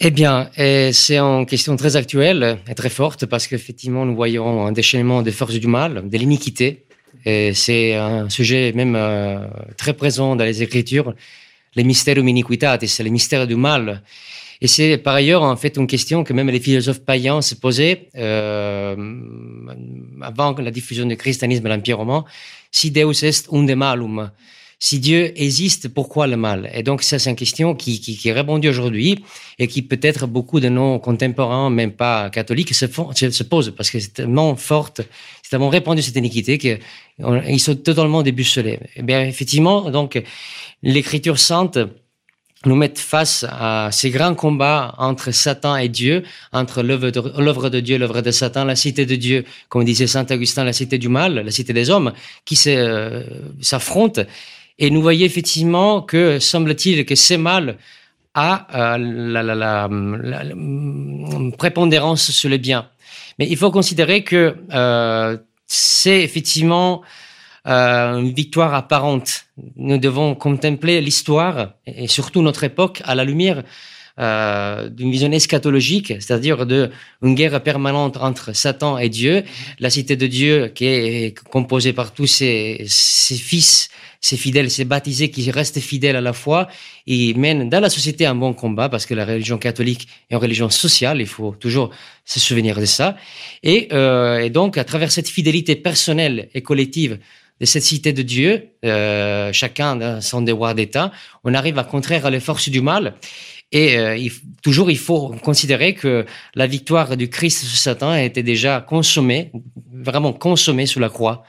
[0.00, 4.72] Eh bien, c'est une question très actuelle et très forte parce qu'effectivement, nous voyons un
[4.72, 6.84] déchaînement des forces du mal, de l'iniquité.
[7.24, 8.96] Et c'est un sujet même
[9.76, 11.14] très présent dans les Écritures
[11.78, 14.02] les mystères iniquitatis, c'est les mystères du mal.
[14.60, 18.08] Et c'est par ailleurs en fait une question que même les philosophes païens se posaient
[18.16, 18.96] euh,
[20.20, 22.24] avant la diffusion du christianisme à l'Empire romain.
[22.72, 24.30] Si Deus est unde malum,
[24.80, 26.70] si Dieu existe, pourquoi le mal?
[26.72, 29.24] Et donc ça c'est une question qui, qui, qui est répondue aujourd'hui
[29.58, 33.90] et qui peut-être beaucoup de nos contemporains, même pas catholiques, se, font, se, posent parce
[33.90, 35.00] que c'est tellement forte,
[35.42, 38.78] c'est tellement répandu cette iniquité qu'ils sont totalement déboussolés.
[38.94, 40.22] Et eh bien effectivement, donc
[40.82, 41.78] l'Écriture sainte
[42.66, 47.10] nous met face à ces grands combats entre Satan et Dieu, entre l'œuvre
[47.70, 50.98] de, Dieu, l'œuvre de Satan, la cité de Dieu, comme disait Saint Augustin, la cité
[50.98, 52.12] du mal, la cité des hommes,
[52.44, 53.22] qui euh,
[53.60, 54.22] s'affrontent.
[54.78, 57.78] Et nous voyons effectivement que, semble-t-il, que ces mal
[58.34, 59.88] a euh, la, la,
[61.56, 62.88] prépondérance sur le bien.
[63.38, 67.02] Mais il faut considérer que euh, c'est effectivement
[67.66, 69.46] euh, une victoire apparente.
[69.76, 73.62] Nous devons contempler l'histoire et surtout notre époque à la lumière
[74.18, 79.44] euh, d'une vision eschatologique, c'est-à-dire d'une guerre permanente entre Satan et Dieu,
[79.78, 83.90] la cité de Dieu qui est composée par tous ses, fils,
[84.20, 86.66] ses fidèles, ses baptisés qui restent fidèles à la foi
[87.06, 90.40] et mènent dans la société un bon combat parce que la religion catholique est une
[90.40, 91.90] religion sociale, il faut toujours
[92.24, 93.16] se souvenir de ça.
[93.62, 97.18] Et, euh, et donc, à travers cette fidélité personnelle et collective
[97.60, 101.10] de cette cité de Dieu, euh, chacun dans son devoir d'État,
[101.44, 103.14] on arrive à contraire les forces du mal.
[103.70, 108.22] Et euh, il, toujours, il faut considérer que la victoire du Christ sur Satan a
[108.22, 109.52] été déjà consommée,
[109.92, 111.44] vraiment consommée sous la croix.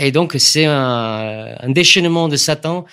[0.00, 2.86] Et donc, c'est un, un, déchaînement de Satan,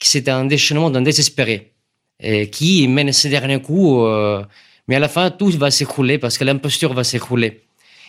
[0.00, 1.72] c'est un déchaînement d'un désespéré,
[2.20, 4.42] et qui mène ces derniers coups, euh,
[4.88, 7.64] mais à la fin, tout va s'écrouler parce que l'imposture va s'écrouler.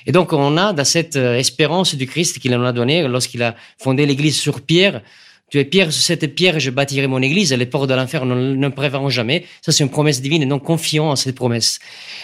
[0.05, 3.41] Et donc, on a dans cette euh, espérance du Christ qu'il nous a donné lorsqu'il
[3.43, 5.01] a fondé l'Église sur Pierre,
[5.49, 8.67] tu es pierre, cette pierre, je bâtirai mon église, les portes de l'enfer ne, ne
[8.69, 9.45] prévaront jamais.
[9.61, 11.79] Ça, c'est une promesse divine et donc confions en cette promesse.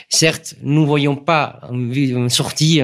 [0.10, 2.82] Certes, nous voyons pas une sortie,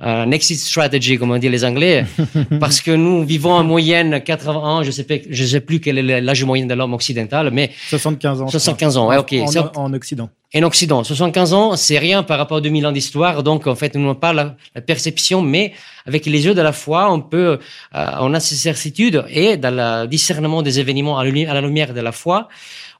[0.00, 2.06] exit strategy, comme on dit les Anglais,
[2.60, 5.98] parce que nous vivons en moyenne 80 ans, je sais pas, je sais plus quel
[5.98, 8.48] est l'âge moyen de l'homme occidental, mais 75 ans.
[8.48, 9.34] 75 ans, ouais, ok.
[9.74, 10.30] En, en, Occident.
[10.54, 13.94] En Occident, 75 ans, c'est rien par rapport à 2000 ans d'histoire, donc en fait,
[13.96, 15.72] nous n'avons pas la, la, perception, mais
[16.06, 17.58] avec les yeux de la foi, on peut,
[17.94, 22.00] euh, on a ces certitudes et dans le discernement des événements à la lumière de
[22.00, 22.48] la foi,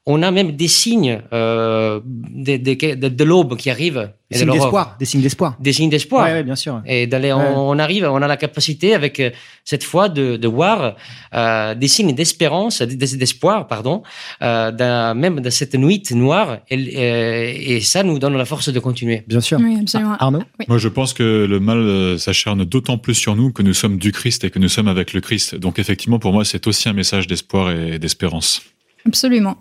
[0.05, 4.11] on a même des signes euh, de, de, de, de l'aube qui arrive.
[4.31, 4.95] Des signes d'espoir.
[4.99, 5.57] Des signes d'espoir.
[5.59, 6.25] Des signes d'espoir.
[6.25, 6.81] Ouais, ouais, bien sûr.
[6.85, 9.31] Et d'aller, on, on, arrive, on a la capacité avec euh,
[9.65, 10.95] cette foi de, de voir
[11.33, 14.03] euh, des signes d'espérance, d'espoir, pardon,
[14.43, 16.59] euh, même de cette nuit noire.
[16.69, 19.23] Et, et, ça nous donne la force de continuer.
[19.27, 19.59] Bien sûr.
[19.59, 20.15] Oui, absolument.
[20.19, 20.43] Arnaud.
[20.59, 20.65] Oui.
[20.67, 24.11] Moi, je pense que le mal s'acharne d'autant plus sur nous que nous sommes du
[24.11, 25.55] Christ et que nous sommes avec le Christ.
[25.55, 28.61] Donc, effectivement, pour moi, c'est aussi un message d'espoir et d'espérance.
[29.07, 29.57] Absolument.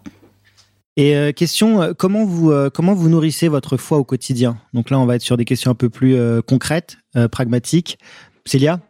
[0.98, 4.58] Et euh, question, euh, comment vous euh, comment vous nourrissez votre foi au quotidien?
[4.74, 6.98] Donc là, on va être sur des questions un peu plus concrètes,
[7.30, 7.98] pragmatiques.
[8.44, 8.80] Célia?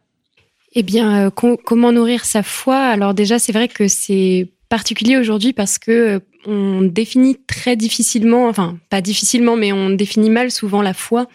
[0.74, 5.52] Eh bien, com comment nourrir sa foi Alors déjà, c'est vrai que c'est particulier aujourd'hui
[5.52, 10.94] parce que on définit très difficilement, enfin pas difficilement, mais on définit mal souvent la
[10.94, 11.26] foi.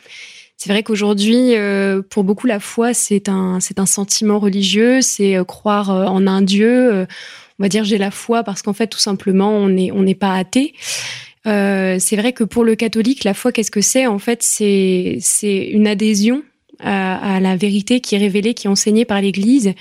[0.57, 1.53] C'est vrai qu'aujourd'hui,
[2.09, 7.05] pour beaucoup, la foi, c'est un, c'est un sentiment religieux, c'est croire en un Dieu
[7.63, 10.35] va dire j'ai la foi parce qu'en fait tout simplement on n'est on n'est pas
[10.35, 10.73] athée.
[11.45, 14.07] Euh, c'est vrai que pour le catholique, la foi, qu'est-ce que c'est?
[14.07, 16.43] En fait, c'est c'est une adhésion
[16.79, 19.73] à, la vérité qui est révélée, qui est enseignée par l'Église.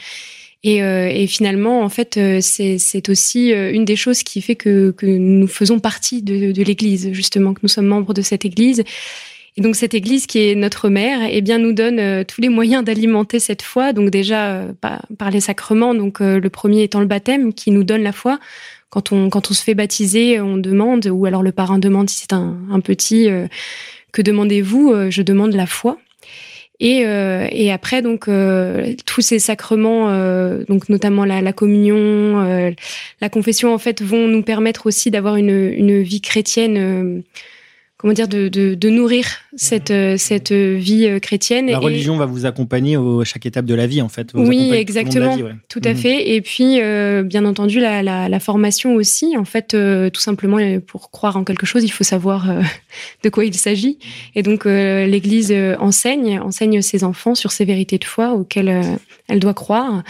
[0.62, 5.06] Et, euh, finalement, en fait, euh, c'est aussi une des choses qui fait que, que
[5.06, 8.84] nous faisons partie de, de l'Église, justement, que nous sommes membres de cette Église.
[9.56, 12.48] Et donc cette Église qui est notre mère, eh bien nous donne euh, tous les
[12.48, 13.92] moyens d'alimenter cette foi.
[13.92, 17.84] Donc déjà euh, par, les sacrements, donc euh, le premier étant le baptême qui nous
[17.84, 18.38] donne la foi.
[18.88, 22.20] Quand on quand on se fait baptiser, on demande ou alors le parrain demande si
[22.20, 23.26] c'est un, petit
[24.12, 25.96] que demandez-vous Je demande la foi.
[26.78, 28.28] Et, et après donc
[29.06, 30.08] tous ces sacrements,
[30.68, 32.74] donc notamment la, la communion,
[33.22, 37.22] la confession en fait vont nous permettre aussi d'avoir une, une vie chrétienne
[38.02, 39.24] comment dire, de, de, nourrir
[39.54, 41.70] cette, euh, cette vie euh, chrétienne.
[41.70, 44.30] La religion va vous accompagner à chaque étape de la vie, en fait.
[44.34, 45.38] oui, exactement.
[45.68, 45.96] Tout à mhm.
[45.96, 46.34] fait.
[46.34, 49.36] Et puis, euh, bien entendu, la, la, formation aussi.
[49.36, 52.48] En fait, tout simplement, pour croire en quelque chose, il faut savoir
[53.22, 54.00] de quoi il s'agit.
[54.34, 58.98] Et donc, l'Église enseigne, enseigne ses enfants sur ces vérités de foi auxquelles
[59.28, 60.02] elle doit croire.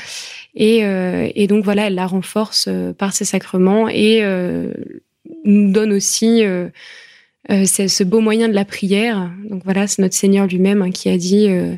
[0.55, 4.23] Et, et, donc, voilà, elle la renforce par ses sacrements et
[5.45, 6.43] nous donne aussi
[7.51, 9.31] euh, c'est ce beau moyen de la prière.
[9.49, 11.75] Donc voilà, c'est notre Seigneur lui-même hein, qui a dit euh,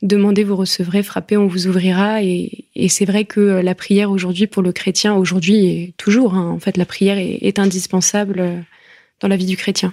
[0.00, 2.22] Demandez, vous recevrez, frappez, on vous ouvrira.
[2.22, 6.50] Et, c'est vrai que euh, la prière aujourd'hui, pour le chrétien, aujourd'hui et toujours, hein,
[6.50, 8.64] en fait, la prière est, indispensable
[9.20, 9.92] dans la vie du chrétien.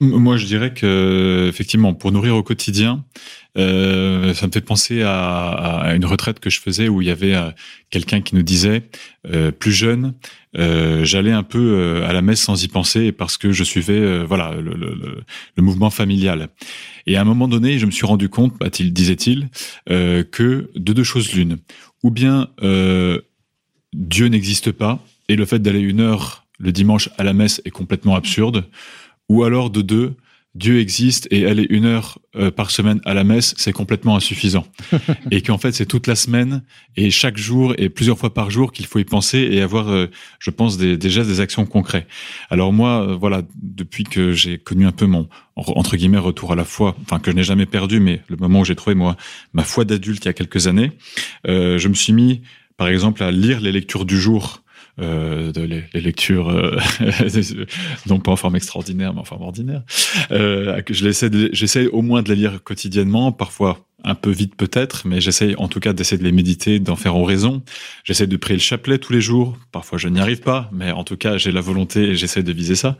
[0.00, 3.04] Moi, je dirais que effectivement, pour nourrir au quotidien,
[3.58, 7.10] euh, ça me fait penser à, à, une retraite que je faisais où il y
[7.10, 7.50] avait euh,
[7.90, 8.84] quelqu'un qui nous disait,
[9.26, 10.14] euh, plus jeune,
[10.56, 14.24] euh, j'allais un peu euh, à la messe sans y penser parce que je suivais,
[14.24, 15.22] voilà, le, le,
[15.56, 16.48] le, mouvement familial.
[17.06, 19.50] Et à un moment donné, je me suis rendu compte, disait-il,
[19.86, 21.58] que de deux choses l'une,
[22.02, 22.48] ou bien
[23.92, 27.70] Dieu n'existe pas et le fait d'aller une heure le dimanche à la messe est
[27.70, 28.66] complètement absurde,
[29.30, 30.16] ou alors de deux,
[30.56, 34.66] Dieu existe et aller une heure euh, par semaine à la messe, c'est complètement insuffisant.
[35.30, 36.64] et qu'en fait, c'est toute la semaine
[36.96, 40.10] et chaque jour et plusieurs fois par jour qu'il faut y penser et avoir, euh,
[40.40, 42.08] je pense, des, des, gestes, des actions concrets.
[42.50, 46.56] Alors moi, euh, voilà, depuis que j'ai connu un peu mon, entre guillemets, retour à
[46.56, 49.16] la foi, enfin que je n'ai jamais perdu, mais le moment où j'ai trouvé, moi,
[49.52, 50.90] ma foi d'adulte il y a quelques années,
[51.46, 52.42] je me suis mis,
[52.76, 54.59] par exemple, à lire les lectures du jour
[55.00, 56.76] euh, de les, lectures, euh,
[58.06, 59.82] non pas en forme extraordinaire, mais en forme ordinaire.
[60.30, 65.54] Euh, j'essaie au moins de les lire quotidiennement, parfois un peu vite peut-être, mais j'essaie
[65.56, 67.62] en tout cas d'essayer de les méditer, d'en faire oraison.
[68.04, 69.56] J'essaie de prier le chapelet tous les jours.
[69.72, 72.52] Parfois je n'y arrive pas, mais en tout cas j'ai la volonté et j'essaie de
[72.52, 72.96] viser ça.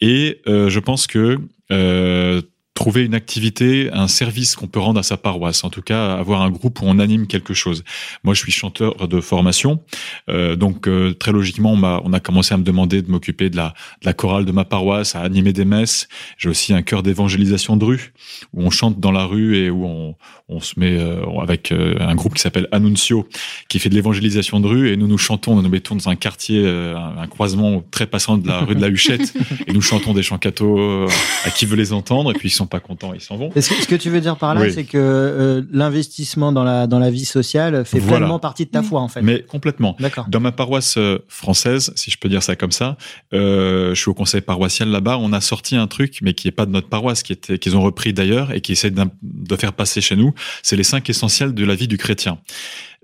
[0.00, 1.38] Et euh, je pense que
[1.72, 2.42] euh,
[2.74, 5.62] trouver une activité, un service qu'on peut rendre à sa paroisse.
[5.62, 7.84] En tout cas, avoir un groupe où on anime quelque chose.
[8.24, 9.80] Moi, je suis chanteur de formation,
[10.28, 13.48] euh, donc euh, très logiquement, on a, on a commencé à me demander de m'occuper
[13.48, 16.08] de la, de la chorale de ma paroisse, à animer des messes.
[16.36, 18.12] J'ai aussi un chœur d'évangélisation de rue
[18.52, 20.16] où on chante dans la rue et où on,
[20.48, 23.26] on se met euh, avec euh, un groupe qui s'appelle Annuncio,
[23.68, 26.16] qui fait de l'évangélisation de rue et nous nous chantons, nous nous mettons dans un
[26.16, 29.34] quartier, euh, un, croisement très passant de la rue de la Huchette
[29.66, 31.08] et nous chantons des chants cathos
[31.44, 33.50] à qui veut les entendre et puis ils sont pas contents, ils s'en vont.
[33.54, 36.86] Ce que, ce que tu veux dire par là, c'est que euh, l'investissement dans la,
[36.86, 39.22] dans la vie sociale fait pleinement partie de ta foi, en fait.
[39.22, 39.96] Mais complètement.
[40.00, 40.26] D'accord.
[40.28, 42.96] Dans ma paroisse euh, française, si je peux dire ça comme ça,
[43.32, 46.52] euh, je suis au conseil paroissial là-bas, on a sorti un truc, mais qui est
[46.52, 49.72] pas de notre paroisse, qui était, qu'ils ont repris d'ailleurs et qui essaie de faire
[49.72, 50.34] passer chez nous.
[50.62, 52.38] C'est les cinq essentiels de la vie du chrétien.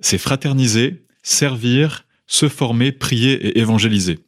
[0.00, 4.20] C'est fraterniser, servir, se former, prier et évangéliser.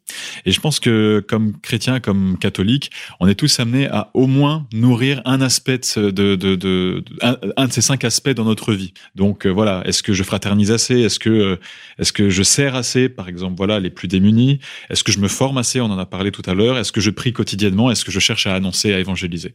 [0.45, 4.67] Et je pense que comme chrétien, comme catholique, on est tous amenés à au moins
[4.73, 8.93] nourrir un aspect de, un, de ces cinq aspects dans notre vie.
[9.15, 10.99] Donc euh, voilà, est-ce que je fraternise assez?
[11.01, 11.55] Est-ce que euh,
[11.99, 13.09] est-ce que je sers assez?
[13.09, 14.59] Par exemple, voilà, les plus démunis.
[14.89, 15.79] Est-ce que je me forme assez?
[15.79, 16.77] On en a parlé tout à l'heure.
[16.77, 17.91] Est-ce que je prie quotidiennement?
[17.91, 19.53] Est-ce que je cherche à annoncer, à évangéliser?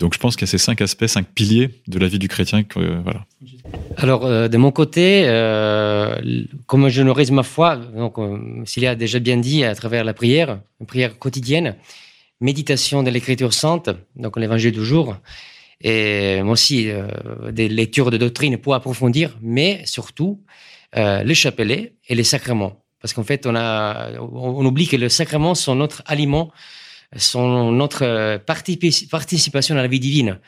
[0.00, 2.28] Donc je pense qu'il y a ces cinq aspects, cinq piliers de la vie du
[2.28, 2.62] chrétien.
[2.76, 3.24] Euh, voilà.
[3.96, 5.24] Alors de mon côté,
[6.66, 8.16] comme je nourris ma foi, donc,
[8.64, 11.76] s'il a déjà bien dit à travers la prière, une prière quotidienne,
[12.40, 15.16] méditation de l'Écriture sainte, donc l'Évangile du jour,
[15.80, 17.06] et aussi euh,
[17.52, 20.40] des lectures de doctrine pour approfondir, mais surtout
[20.96, 22.82] euh, le chapelet et les sacrements.
[23.00, 26.50] Parce qu'en fait, on, a, on oublie que les sacrements sont notre aliment,
[27.16, 30.38] sont notre participation à la vie divine.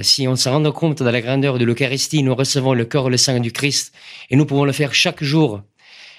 [0.00, 3.10] si on se rend compte de la grandeur de l'Eucharistie, nous recevons le corps et
[3.10, 3.94] le sang du Christ,
[4.30, 5.60] et nous pouvons le faire chaque jour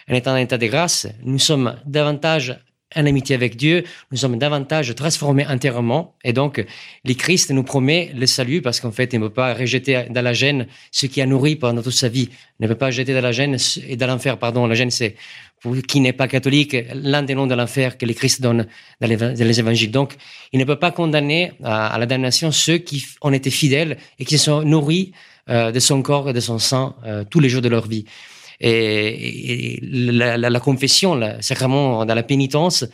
[0.10, 2.58] en étant en état de grâce, nous sommes davantage
[2.96, 6.16] en amitié avec Dieu, nous sommes davantage transformés intérieurement.
[6.24, 6.64] Et donc,
[7.04, 10.22] le Christ nous promet le salut parce qu'en fait, il ne peut pas rejeter dans
[10.22, 12.30] la gêne ce qui a nourri pendant toute sa vie.
[12.60, 14.68] Il ne peut pas jeter dans la gêne et dans l'enfer, pardon.
[14.68, 15.16] La gêne, c'est,
[15.60, 18.68] pour qui n'est pas catholique, l'un des noms de l'enfer que le Christ donne
[19.00, 19.92] dans les, évangiles.
[19.92, 20.16] Donc,
[20.52, 24.38] il ne peut pas condamner à, la damnation ceux qui ont été fidèles et qui
[24.38, 25.14] sont nourris
[25.50, 28.06] euh, de son corps et de son sang euh, tous les jours de leur vie
[28.64, 32.86] et, la, confession, le sacrement dans la pénitence,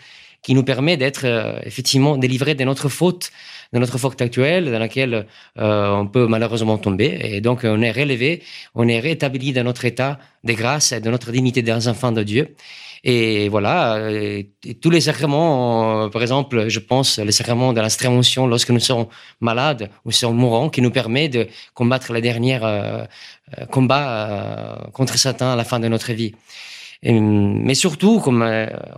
[0.41, 3.29] qui nous permet d'être euh, effectivement délivrés de notre faute,
[3.73, 5.25] de notre faute actuelle, dans laquelle
[5.57, 7.19] euh, on peut malheureusement tomber.
[7.23, 8.41] Et donc, on est relevé,
[8.73, 12.23] on est rétabli dans notre état de grâce et de notre dignité des enfants de
[12.23, 12.55] Dieu.
[13.03, 14.09] Et voilà,
[14.81, 17.87] tous les sacrements, euh, par exemple, je pense, les sacrements de la
[18.47, 19.07] lorsque nous sommes
[19.39, 23.03] malades ou sommes mourants, qui nous permet de combattre la dernière euh,
[23.57, 26.33] euh combat euh, contre Satan à la fin de notre vie.
[27.03, 28.43] mais surtout, comme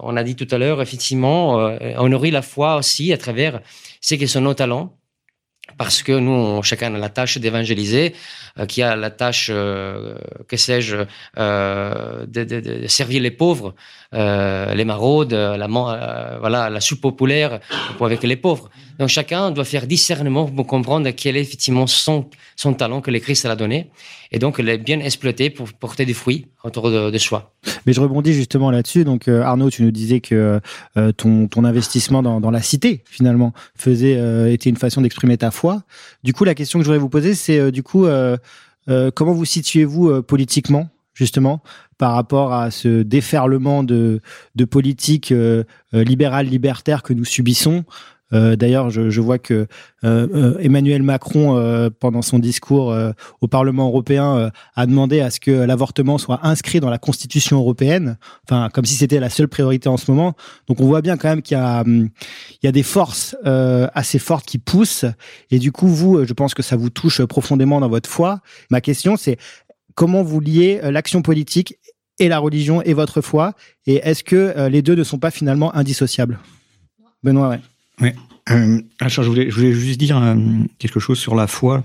[0.01, 1.55] on a dit tout à l'heure, effectivement,
[1.97, 3.61] on nourrit la foi aussi à travers
[4.01, 5.00] ce qui sont nos talents
[5.77, 8.13] parce que nous, chacun a la tâche d'évangéliser,
[8.59, 10.15] euh, qui a la tâche, euh,
[10.47, 10.97] que sais-je,
[11.37, 13.73] euh, de, servir les pauvres,
[14.13, 17.59] les maraudes, la, voilà, la soupe populaire
[17.99, 18.69] avec les pauvres.
[18.99, 23.19] Donc chacun doit faire discernement pour comprendre quel est effectivement son, son talent que le
[23.19, 23.89] Christ a donné,
[24.31, 27.53] et donc les bien exploiter pour porter des fruits autour de, soi.
[27.85, 29.03] Mais je rebondis justement là-dessus.
[29.03, 30.59] Donc Arnaud, tu nous disais que
[31.17, 35.83] ton, ton investissement dans, la cité finalement faisait était une façon d'exprimer ta foi.
[36.23, 38.05] Du coup, la question que je voudrais vous poser, c'est du coup
[38.89, 41.61] euh, comment vous situez-vous euh, politiquement, justement,
[41.97, 44.21] par rapport à ce déferlement de,
[44.55, 45.63] de politique euh,
[45.93, 47.83] libérale, libertaire que nous subissons
[48.31, 49.67] D'ailleurs, je, je, vois que
[50.03, 52.95] Emmanuel Macron, pendant son discours
[53.41, 58.17] au Parlement européen, a demandé à ce que l'avortement soit inscrit dans la Constitution européenne,
[58.45, 60.33] enfin comme si c'était la seule priorité en ce moment.
[60.67, 62.09] Donc on voit bien quand même qu'il y a, hum,
[62.63, 63.35] y a des forces
[63.93, 65.05] assez fortes qui poussent.
[65.49, 68.39] Et du coup, vous, je pense que ça vous touche profondément dans votre foi.
[68.69, 69.37] Ma question, c'est
[69.95, 71.77] comment vous liez l'action politique
[72.19, 73.53] et la religion et votre foi,
[73.87, 76.39] et est-ce que les deux ne sont pas finalement indissociables?
[77.23, 77.59] Benoît, ouais.
[78.01, 78.09] Oui.
[78.49, 80.35] Euh, je, voulais, je voulais juste dire euh,
[80.79, 81.83] quelque chose sur la foi,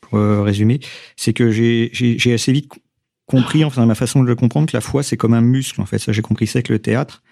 [0.00, 0.80] pour euh, résumer.
[1.16, 2.70] C'est que j'ai assez vite
[3.26, 5.86] compris, enfin, ma façon de le comprendre, que la foi, c'est comme un muscle, en
[5.86, 5.98] fait.
[5.98, 7.22] Ça, j'ai compris ça avec le théâtre.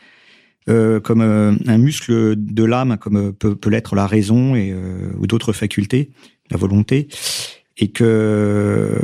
[0.69, 4.75] Euh, comme un muscle de l'âme, comme peut, l'être la raison et,
[5.17, 6.11] ou d'autres facultés,
[6.51, 7.07] la volonté.
[7.79, 8.97] Et que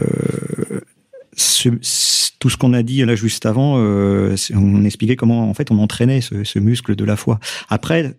[2.40, 6.20] tout ce qu'on a dit là juste avant, on expliquait comment, en fait, on entraînait
[6.20, 7.38] ce muscle de la foi.
[7.68, 8.16] Après,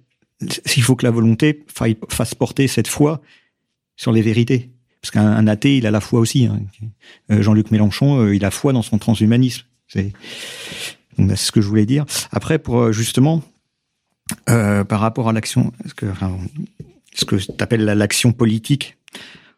[0.66, 1.64] s'il faut que la volonté
[2.10, 3.22] fasse porter cette foi
[3.96, 4.70] sur les vérités.
[5.04, 6.46] Parce qu'un athée, il a la foi aussi.
[6.46, 6.62] Hein.
[7.30, 9.64] Euh, Jean-Luc Mélenchon, euh, il a foi dans son transhumanisme.
[9.88, 10.14] C'est
[11.36, 12.06] ce que je voulais dire.
[12.32, 13.44] Après, pour euh, justement,
[14.46, 16.38] par rapport à l'action, ce que, enfin,
[17.14, 18.96] ce que tu appelles l'action politique,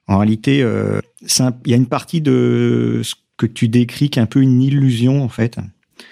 [0.07, 4.27] en réalité, il y a une partie de ce que tu décris qui est un
[4.27, 5.59] peu une illusion, en fait.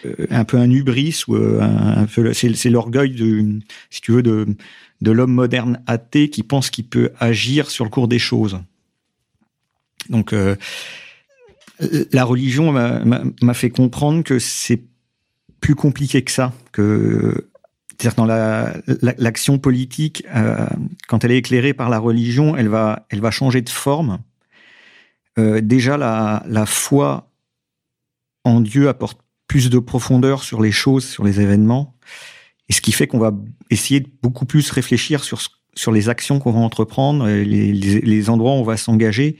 [0.05, 3.59] Euh, un peu un hubris ou euh, c'est l'orgueil de
[3.89, 4.45] si tu veux de
[5.01, 8.59] de l'homme moderne athée qui pense qu'il peut agir sur le cours des choses.
[10.09, 10.55] Donc euh,
[12.11, 14.81] la religion m'a fait comprendre que c'est
[15.59, 17.49] plus compliqué que ça, que
[17.91, 18.25] c'est-à-dire dans
[19.17, 20.25] l'action la, politique,
[21.07, 24.19] quand elle est éclairée par la religion, elle va, elle va changer de forme.
[25.38, 27.29] Déjà, la, la foi
[28.43, 31.95] en Dieu apporte plus de profondeur sur les choses, sur les événements,
[32.69, 33.33] et ce qui fait qu'on va
[33.69, 35.41] essayer de beaucoup plus réfléchir sur
[35.75, 39.37] sur les actions qu'on va entreprendre, les, les, endroits où on va s'engager,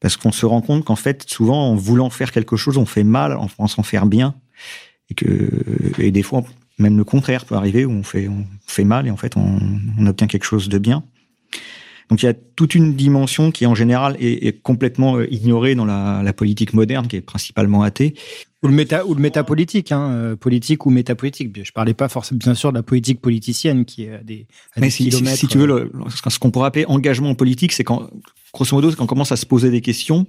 [0.00, 3.04] parce qu'on se rend compte qu'en fait, souvent, en voulant faire quelque chose, on fait
[3.04, 4.34] mal en pensant faire bien,
[5.08, 5.48] et que
[5.98, 6.44] et des fois,
[6.78, 10.06] même le contraire peut arriver où on fait on fait mal et en fait, on,
[10.06, 11.04] obtient quelque chose de bien.
[12.08, 15.84] Donc il y a toute une dimension qui en général est, complètement euh, ignorée dans
[15.84, 18.14] la, politique moderne, qui est principalement athée.
[18.62, 21.64] Ou le méta ou le métapolitique, hein, euh, politique ou métapolitique.
[21.64, 24.80] Je parlais pas forcément bien sûr de la politique politicienne qui est à des, à
[24.80, 25.36] Mais des si, kilomètres.
[25.36, 28.08] Si, si tu veux, le, ce qu'on pourrait appeler engagement politique, c'est quand,
[28.52, 30.26] grosso modo, quand on commence à se poser des questions.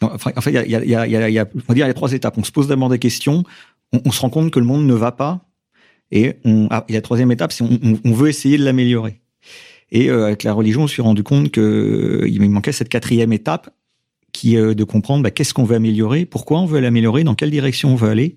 [0.00, 1.58] En fait, il y a, il y a, il y a, il y a, on
[1.68, 2.38] va dire, il y a trois étapes.
[2.38, 3.42] On se pose d'abord des questions,
[3.92, 5.46] on, on, se rend compte que le monde ne va pas,
[6.12, 9.20] et on, ah, la troisième étape, c'est on, on, veut essayer de l'améliorer.
[9.90, 11.60] Et euh, avec la religion, on s'est rendu compte que
[12.22, 13.70] euh, il manquait cette quatrième étape
[14.36, 17.50] qui est de comprendre bah, qu'est-ce qu'on veut améliorer, pourquoi on veut l'améliorer, dans quelle
[17.50, 18.36] direction on veut aller.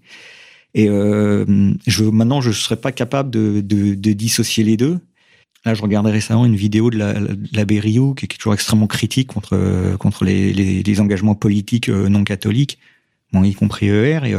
[0.74, 1.46] Et euh,
[1.88, 5.00] je, maintenant, je ne serais pas capable de, de, de, dissocier les deux.
[5.66, 6.98] Là, je regardais récemment une vidéo de
[7.54, 11.90] l'abbé la, Rioux, qui est toujours extrêmement critique contre, contre les, les, les engagements politiques
[11.90, 12.78] non catholiques,
[13.34, 14.22] bon, y compris ER.
[14.26, 14.36] Et,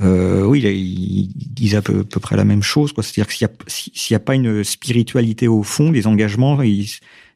[0.00, 2.92] euh, oui, ils disent à peu, peu, près la même chose.
[2.96, 6.62] C'est-à-dire que s'il n'y a, s'il y a pas une spiritualité au fond, les engagements,
[6.62, 6.88] ils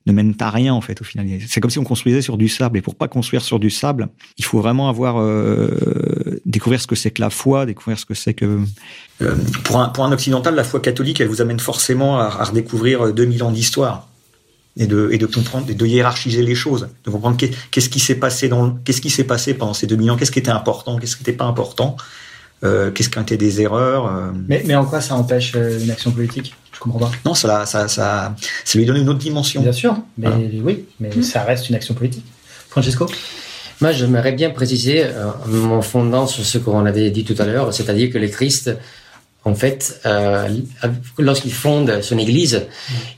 [0.07, 1.27] ne mènent à rien en fait au final.
[1.49, 2.79] C'est comme si on construisait sur du sable.
[2.79, 4.09] Et pour pas construire sur du sable,
[4.39, 8.15] il faut vraiment avoir euh, découvrir ce que c'est que la foi, découvrir ce que
[8.15, 8.61] c'est que
[9.23, 9.35] euh,
[9.65, 13.13] pour un pour un occidental, la foi catholique, elle vous amène forcément à, à redécouvrir
[13.13, 14.09] 2000 ans d'histoire
[14.77, 18.17] et de et de comprendre et de hiérarchiser les choses, de comprendre qu'est-ce qui s'est
[18.17, 21.17] passé dans qu'est-ce qui s'est passé pendant ces 2000 ans, qu'est-ce qui était important, qu'est-ce
[21.17, 21.97] qui n'était pas important.
[22.65, 24.07] Euh, qu'est-ce qui été des erreurs.
[24.07, 24.31] Euh...
[24.49, 26.55] Mais, mais en quoi ça empêche euh, une action politique?
[26.85, 27.13] Je comprends pas.
[27.25, 28.35] Non, ça, ça, ça,
[28.65, 29.63] ça lui donne une autre dimension.
[29.63, 30.45] Bien sûr, mais voilà.
[30.65, 31.23] oui, mais mmh.
[31.23, 32.25] ça reste une action politique.
[32.69, 33.07] Francesco
[33.81, 37.73] Moi, j'aimerais bien préciser, euh, mon fondant sur ce qu'on avait dit tout à l'heure,
[37.73, 38.77] c'est-à-dire que le Christ
[39.45, 40.49] en fait, euh,
[41.19, 42.63] lorsqu'il fonde son église,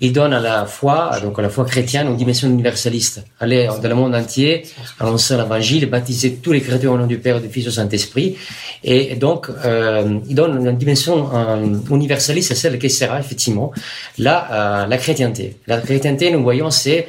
[0.01, 3.23] il donne à la foi, donc à la foi chrétienne, une dimension universaliste.
[3.41, 4.63] Aller dans le monde entier,
[4.99, 8.37] annoncer l'évangile, baptiser tous les chrétiens au nom du Père, du Fils et du Saint-Esprit.
[8.83, 13.73] Et donc, euh, il donne une dimension euh, universaliste, celle qui sera effectivement
[14.17, 15.57] la, euh, la chrétienté.
[15.67, 17.07] La chrétienté, nous voyons, c'est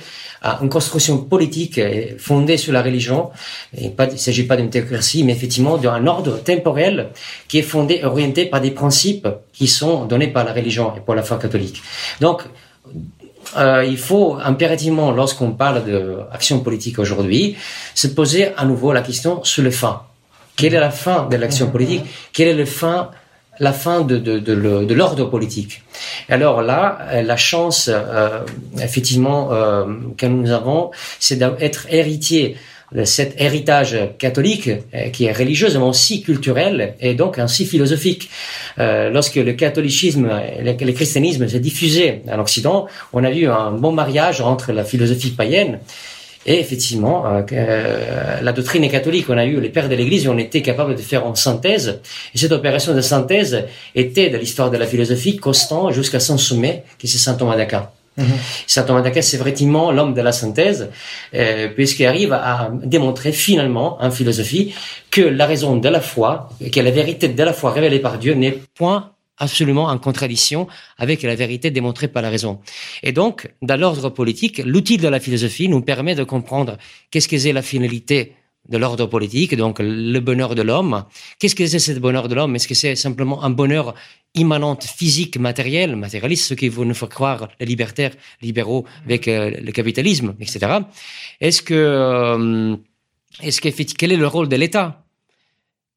[0.61, 1.79] une construction politique
[2.17, 3.29] fondée sur la religion.
[3.77, 7.09] il ne s'agit pas d'une théocratie, mais effectivement d'un ordre temporel
[7.47, 11.15] qui est fondé, orienté par des principes qui sont donnés par la religion et par
[11.15, 11.81] la foi catholique.
[12.19, 12.43] Donc,
[13.57, 17.55] euh, il faut impérativement, lorsqu'on parle d'action politique aujourd'hui,
[17.93, 20.03] se poser à nouveau la question sur le fin.
[20.55, 22.03] Quelle est la fin de l'action politique?
[22.33, 23.11] Quelle est le fin
[23.59, 25.81] la fin de, de, de, l'ordre politique.
[26.29, 28.41] Alors là, la chance, euh,
[28.81, 29.85] effectivement, euh,
[30.17, 32.57] que nous avons, c'est d'être héritier
[32.91, 38.29] de cet héritage catholique euh, qui est religieux mais aussi culturel et donc ainsi philosophique.
[38.79, 40.29] Euh, lorsque le catholicisme,
[40.59, 44.83] le, le christianisme s'est diffusé en Occident, on a eu un bon mariage entre la
[44.83, 45.79] philosophie païenne
[46.45, 50.61] effectivement, euh, euh, la doctrine catholique, on a eu les pères de l'Église, on était
[50.61, 51.99] capable de faire en synthèse.
[52.33, 53.65] Et cette opération de synthèse
[53.95, 57.89] était de l'histoire de la philosophie constant jusqu'à son sommet, qui c'est saint Thomas d'Aquin.
[58.17, 58.23] Mm-hmm.
[58.67, 60.89] Saint Thomas d'Aquin, c'est vraiment l'homme de la synthèse,
[61.33, 64.73] euh, puisqu'il arrive à démontrer finalement en philosophie
[65.11, 68.33] que la raison de la foi, que la vérité de la foi révélée par Dieu
[68.35, 70.67] n'est point absolument en contradiction
[70.97, 72.59] avec la vérité démontrée par la raison.
[73.03, 76.77] Et donc, dans l'ordre politique, l'outil de la philosophie nous permet de comprendre
[77.11, 78.33] qu'est-ce que c'est la finalité
[78.69, 81.05] de l'ordre politique, donc le bonheur de l'homme.
[81.39, 82.55] Qu'est-ce que c'est ce bonheur de l'homme?
[82.55, 83.93] Est-ce que c'est simplement un bonheur
[84.33, 89.71] immanent, physique, matériel, matérialiste, ce qui nous fait croire les libertaires, libéraux avec euh, le
[89.71, 90.79] capitalisme, etc.
[91.39, 92.75] Est-ce que, euh,
[93.41, 95.04] est-ce que, quel est le rôle de l'État?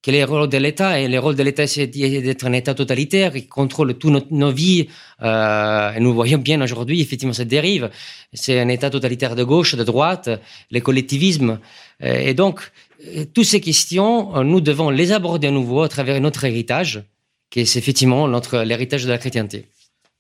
[0.01, 2.75] Quel est le rôle de l'État Et le rôle de l'État, c'est d'être un État
[2.75, 4.89] totalitaire qui contrôle toutes nos, vies.
[5.23, 7.91] Euh, et nous voyons bien aujourd'hui, effectivement, cette dérive.
[8.33, 10.31] C'est un État totalitaire de gauche, de droite,
[10.71, 11.59] le collectivisme.
[12.03, 12.71] Euh, et donc,
[13.07, 17.03] euh, toutes ces questions, euh, nous devons les aborder à nouveau à travers notre héritage,
[17.51, 19.67] qui est effectivement l'héritage de la chrétienté.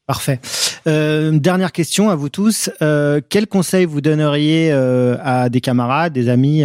[0.09, 0.41] Parfait.
[0.87, 2.71] Euh, dernière question à vous tous.
[2.81, 6.65] Euh, quel conseil vous donneriez euh, à des camarades, des amis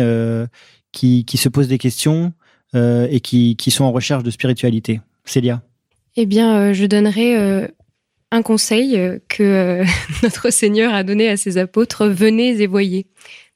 [0.93, 2.31] qui, qui se posent des questions
[2.75, 5.01] euh, et qui, qui, sont en recherche de spiritualité.
[5.25, 5.61] Célia.
[6.15, 7.67] Eh bien, euh, je donnerais euh,
[8.31, 9.83] un conseil que
[10.23, 13.07] notre Seigneur a donné à ses apôtres, venez et voyez,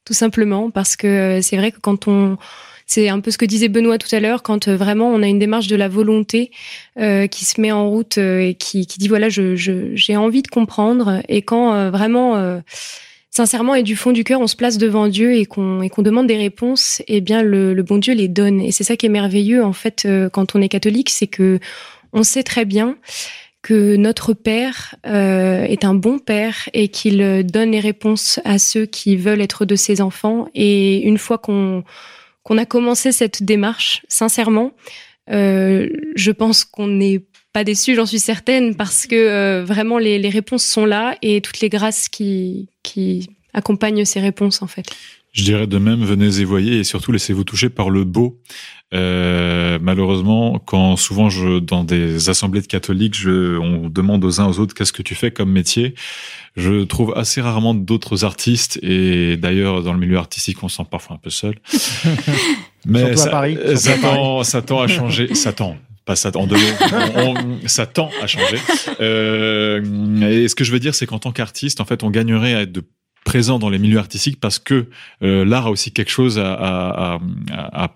[0.04, 2.36] tout simplement, parce que c'est vrai que quand on...
[2.90, 5.38] C'est un peu ce que disait Benoît tout à l'heure, quand vraiment on a une
[5.38, 6.50] démarche de la volonté
[6.96, 11.20] qui se met en route et qui, qui dit voilà, j'ai je, envie de comprendre,
[11.28, 12.62] et quand vraiment
[13.30, 16.36] sincèrement et du fond du cœur, on se place devant Dieu et qu'on demande des
[16.36, 18.60] réponses, eh bien le, le, bon Dieu les donne.
[18.60, 21.58] Et c'est ça qui est merveilleux en fait euh, quand on est catholique, c'est que
[22.12, 22.96] on sait très bien
[23.62, 28.86] que notre Père euh, est un bon Père et qu'il donne les réponses à ceux
[28.86, 30.48] qui veulent être de ses enfants.
[30.54, 31.84] Et une fois qu'on
[32.44, 34.72] qu'on a commencé cette démarche, sincèrement,
[35.30, 40.18] euh, je pense qu'on n'est pas déçu, j'en suis certaine, parce que euh, vraiment les,
[40.18, 44.86] les, réponses sont là et toutes les grâces qui, qui accompagnent ces réponses en fait.
[45.32, 48.40] Je dirais de même, venez et voyez et surtout laissez-vous toucher par le beau.
[48.94, 54.46] Euh, malheureusement, quand souvent je, dans des assemblées de catholiques, je, on demande aux uns
[54.46, 55.94] aux autres qu'est-ce que tu fais comme métier,
[56.56, 60.86] je trouve assez rarement d'autres artistes et d'ailleurs dans le milieu artistique on se sent
[60.90, 61.56] parfois un peu seul.
[62.86, 65.76] Mais ça, à Paris, ça, tend, ça tend à changer, ça tend
[66.08, 67.34] pas ça en deux mots,
[67.66, 68.56] ça tend à changer.
[69.00, 69.82] Euh,
[70.22, 72.62] et ce que je veux dire, c'est qu'en tant qu'artiste, en fait, on gagnerait à
[72.62, 72.82] être de
[73.26, 74.86] présent dans les milieux artistiques parce que
[75.22, 77.18] euh, l'art a aussi quelque chose à, à,
[77.52, 77.90] à,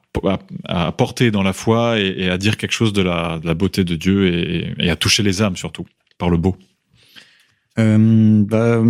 [0.67, 3.83] à, apporter dans la foi et, à dire quelque chose de la, de la beauté
[3.83, 5.87] de Dieu et, et, à toucher les âmes surtout
[6.19, 6.55] par le beau.
[7.79, 8.83] Euh, bah,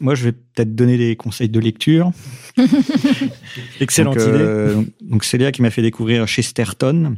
[0.00, 2.12] moi, je vais peut-être donner des conseils de lecture.
[3.80, 4.92] Excellente donc, euh, idée.
[5.02, 7.16] Donc, c'est Léa qui m'a fait découvrir Chesterton.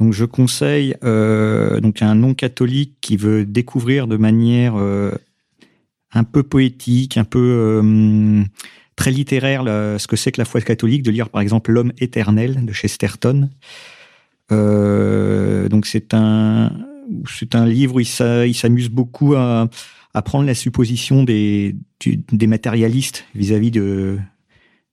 [0.00, 5.12] Donc je conseille euh, donc un non catholique qui veut découvrir de manière euh,
[6.12, 7.38] un peu poétique, un peu
[7.82, 8.42] euh,
[8.94, 12.64] très littéraire ce que c'est que la foi catholique, de lire par exemple L'homme éternel
[12.64, 13.48] de Chesterton.
[14.50, 16.70] Donc c'est un
[17.66, 19.68] livre où il s'amuse beaucoup à,
[20.14, 21.74] à, prendre la supposition des,
[22.46, 24.18] matérialistes vis-à-vis -vis de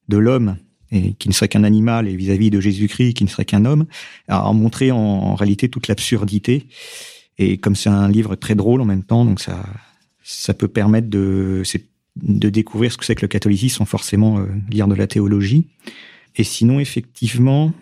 [0.09, 0.57] de l'homme
[0.93, 3.85] et qui ne serait qu'un animal, et vis-à-vis de Jésus-Christ, qui ne serait qu'un homme,
[4.27, 6.67] à montrer en, réalité toute l'absurdité.
[7.39, 9.65] Et comme c'est un livre très drôle en même temps, donc ça,
[10.23, 11.63] ça peut permettre de,
[12.15, 15.67] de découvrir ce que c'est que le catholicisme sans forcément euh, lire de la théologie.
[16.35, 17.73] Et sinon, effectivement,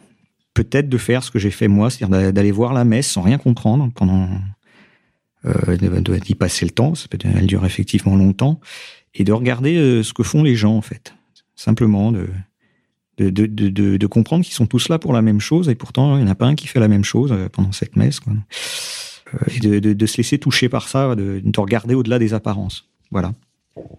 [0.54, 3.38] peut-être de faire ce que j'ai fait moi, c'est-à-dire d'aller voir la messe sans rien
[3.38, 4.30] comprendre pendant
[5.46, 5.78] euh,
[6.20, 8.62] d'y passer le temps, ça peut, elle dure effectivement longtemps,
[9.14, 11.14] et de regarder euh, ce que font les gens en fait,
[11.56, 12.28] simplement de
[13.18, 16.24] de, de, de, comprendre qu'ils sont tous là pour la même chose et pourtant il
[16.24, 18.20] n'y en a pas un qui fait la même chose euh, pendant cette messe.
[18.20, 18.34] Quoi.
[19.34, 22.90] Euh, et de, se laisser toucher par ça, de, de regarder au-delà des apparences.
[23.12, 23.34] Voilà.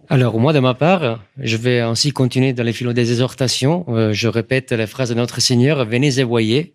[0.09, 3.85] Alors, moi, de ma part, je vais ainsi continuer dans les philo des exhortations.
[3.89, 6.73] Euh, je répète la phrase de notre Seigneur, venez et voyez.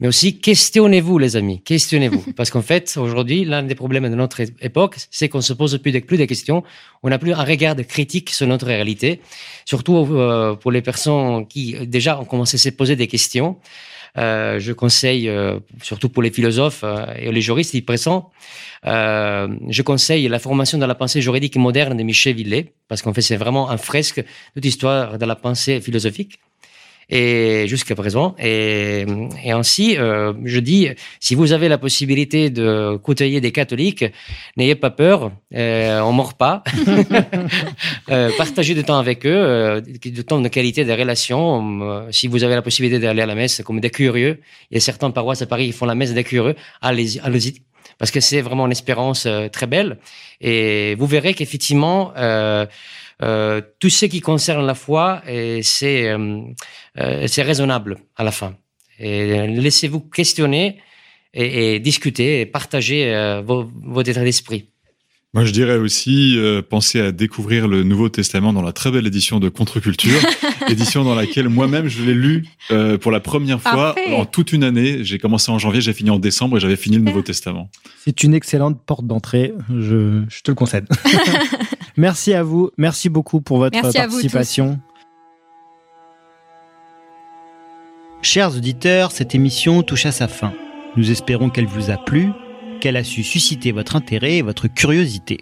[0.00, 2.32] Mais aussi, questionnez-vous, les amis, questionnez-vous.
[2.36, 5.92] Parce qu'en fait, aujourd'hui, l'un des problèmes de notre époque, c'est qu'on se pose plus
[5.92, 6.62] de, plus de questions.
[7.02, 9.20] On n'a plus un regard critique sur notre réalité.
[9.64, 13.56] Surtout euh, pour les personnes qui, déjà, ont commencé à se poser des questions.
[14.16, 18.30] Euh, je conseille, euh, surtout pour les philosophes euh, et les juristes y présents,
[18.84, 23.22] je conseille la formation dans la pensée juridique moderne de Michel Villet, parce qu'en fait,
[23.22, 26.38] c'est vraiment un fresque de l'histoire de la pensée philosophique
[27.10, 28.34] et jusqu'à présent.
[28.38, 29.06] Et,
[29.44, 30.88] et ainsi, euh, je dis,
[31.20, 34.04] si vous avez la possibilité de côtoyer des catholiques,
[34.56, 36.62] n'ayez pas peur, euh, on mord pas.
[38.10, 41.82] euh, partagez du temps avec eux, euh, du temps de qualité des relations.
[41.82, 44.40] Euh, si vous avez la possibilité d'aller à la messe comme des curieux,
[44.70, 47.62] il y a certains paroisses à Paris qui font la messe des curieux, allez-y, allez-y
[47.96, 49.98] parce que c'est vraiment une espérance très belle.
[50.40, 52.64] Et vous verrez qu'effectivement, euh,
[53.22, 55.22] euh, tout ce qui concerne la foi,
[55.62, 56.42] c'est euh,
[56.98, 58.56] euh, c'est raisonnable à la fin.
[59.00, 60.78] Laissez-vous questionner
[61.32, 64.70] et, discuter et partager vos, votre état d'esprit.
[65.34, 69.06] Moi, je dirais aussi, euh, pensez à découvrir le Nouveau Testament dans la très belle
[69.06, 70.18] édition de Contre-Culture,
[70.70, 74.14] édition dans laquelle moi-même je l'ai lu euh, pour la première fois Parfait.
[74.14, 75.04] en toute une année.
[75.04, 77.68] J'ai commencé en janvier, j'ai fini en décembre et j'avais fini le Nouveau Testament.
[77.98, 80.88] C'est une excellente porte d'entrée, je, je te le concède.
[81.98, 84.80] merci à vous, merci beaucoup pour votre Merci participation.
[88.22, 90.54] Chers auditeurs, cette émission touche à sa fin.
[90.96, 92.30] Nous espérons qu'elle vous a plu,
[92.80, 95.38] qu'elle a su susciter votre intérêt et votre curiosité.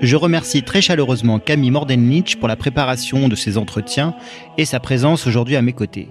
[0.00, 4.14] Je remercie très chaleureusement Camille Mordenlich pour la préparation de ces entretiens
[4.58, 6.08] et sa présence aujourd'hui à mes côtés.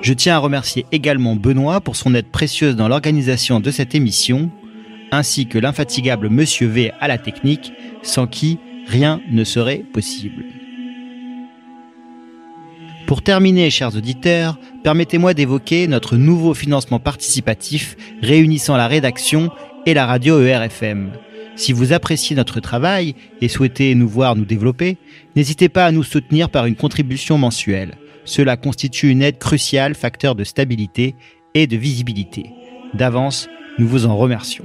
[0.00, 4.50] Je tiens à remercier également Benoît pour son aide précieuse dans l'organisation de cette émission,
[5.12, 7.72] ainsi que l'infatigable Monsieur V à la technique,
[8.02, 10.44] sans qui rien ne serait possible.
[13.06, 19.50] Pour terminer, chers auditeurs, permettez-moi d'évoquer notre nouveau financement participatif réunissant la rédaction
[19.84, 21.12] et la radio ERFM.
[21.54, 24.96] Si vous appréciez notre travail et souhaitez nous voir nous développer,
[25.36, 27.92] n'hésitez pas à nous soutenir par une contribution mensuelle.
[28.24, 31.14] Cela constitue une aide cruciale, facteur de stabilité
[31.52, 32.46] et de visibilité.
[32.94, 33.48] D'avance,
[33.78, 34.64] nous vous en remercions.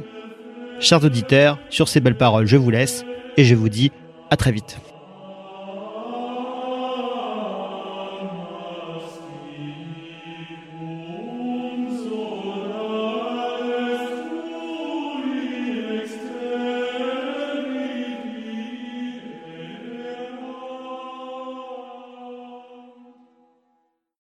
[0.80, 3.04] Chers auditeurs, sur ces belles paroles, je vous laisse
[3.36, 3.92] et je vous dis
[4.30, 4.78] à très vite.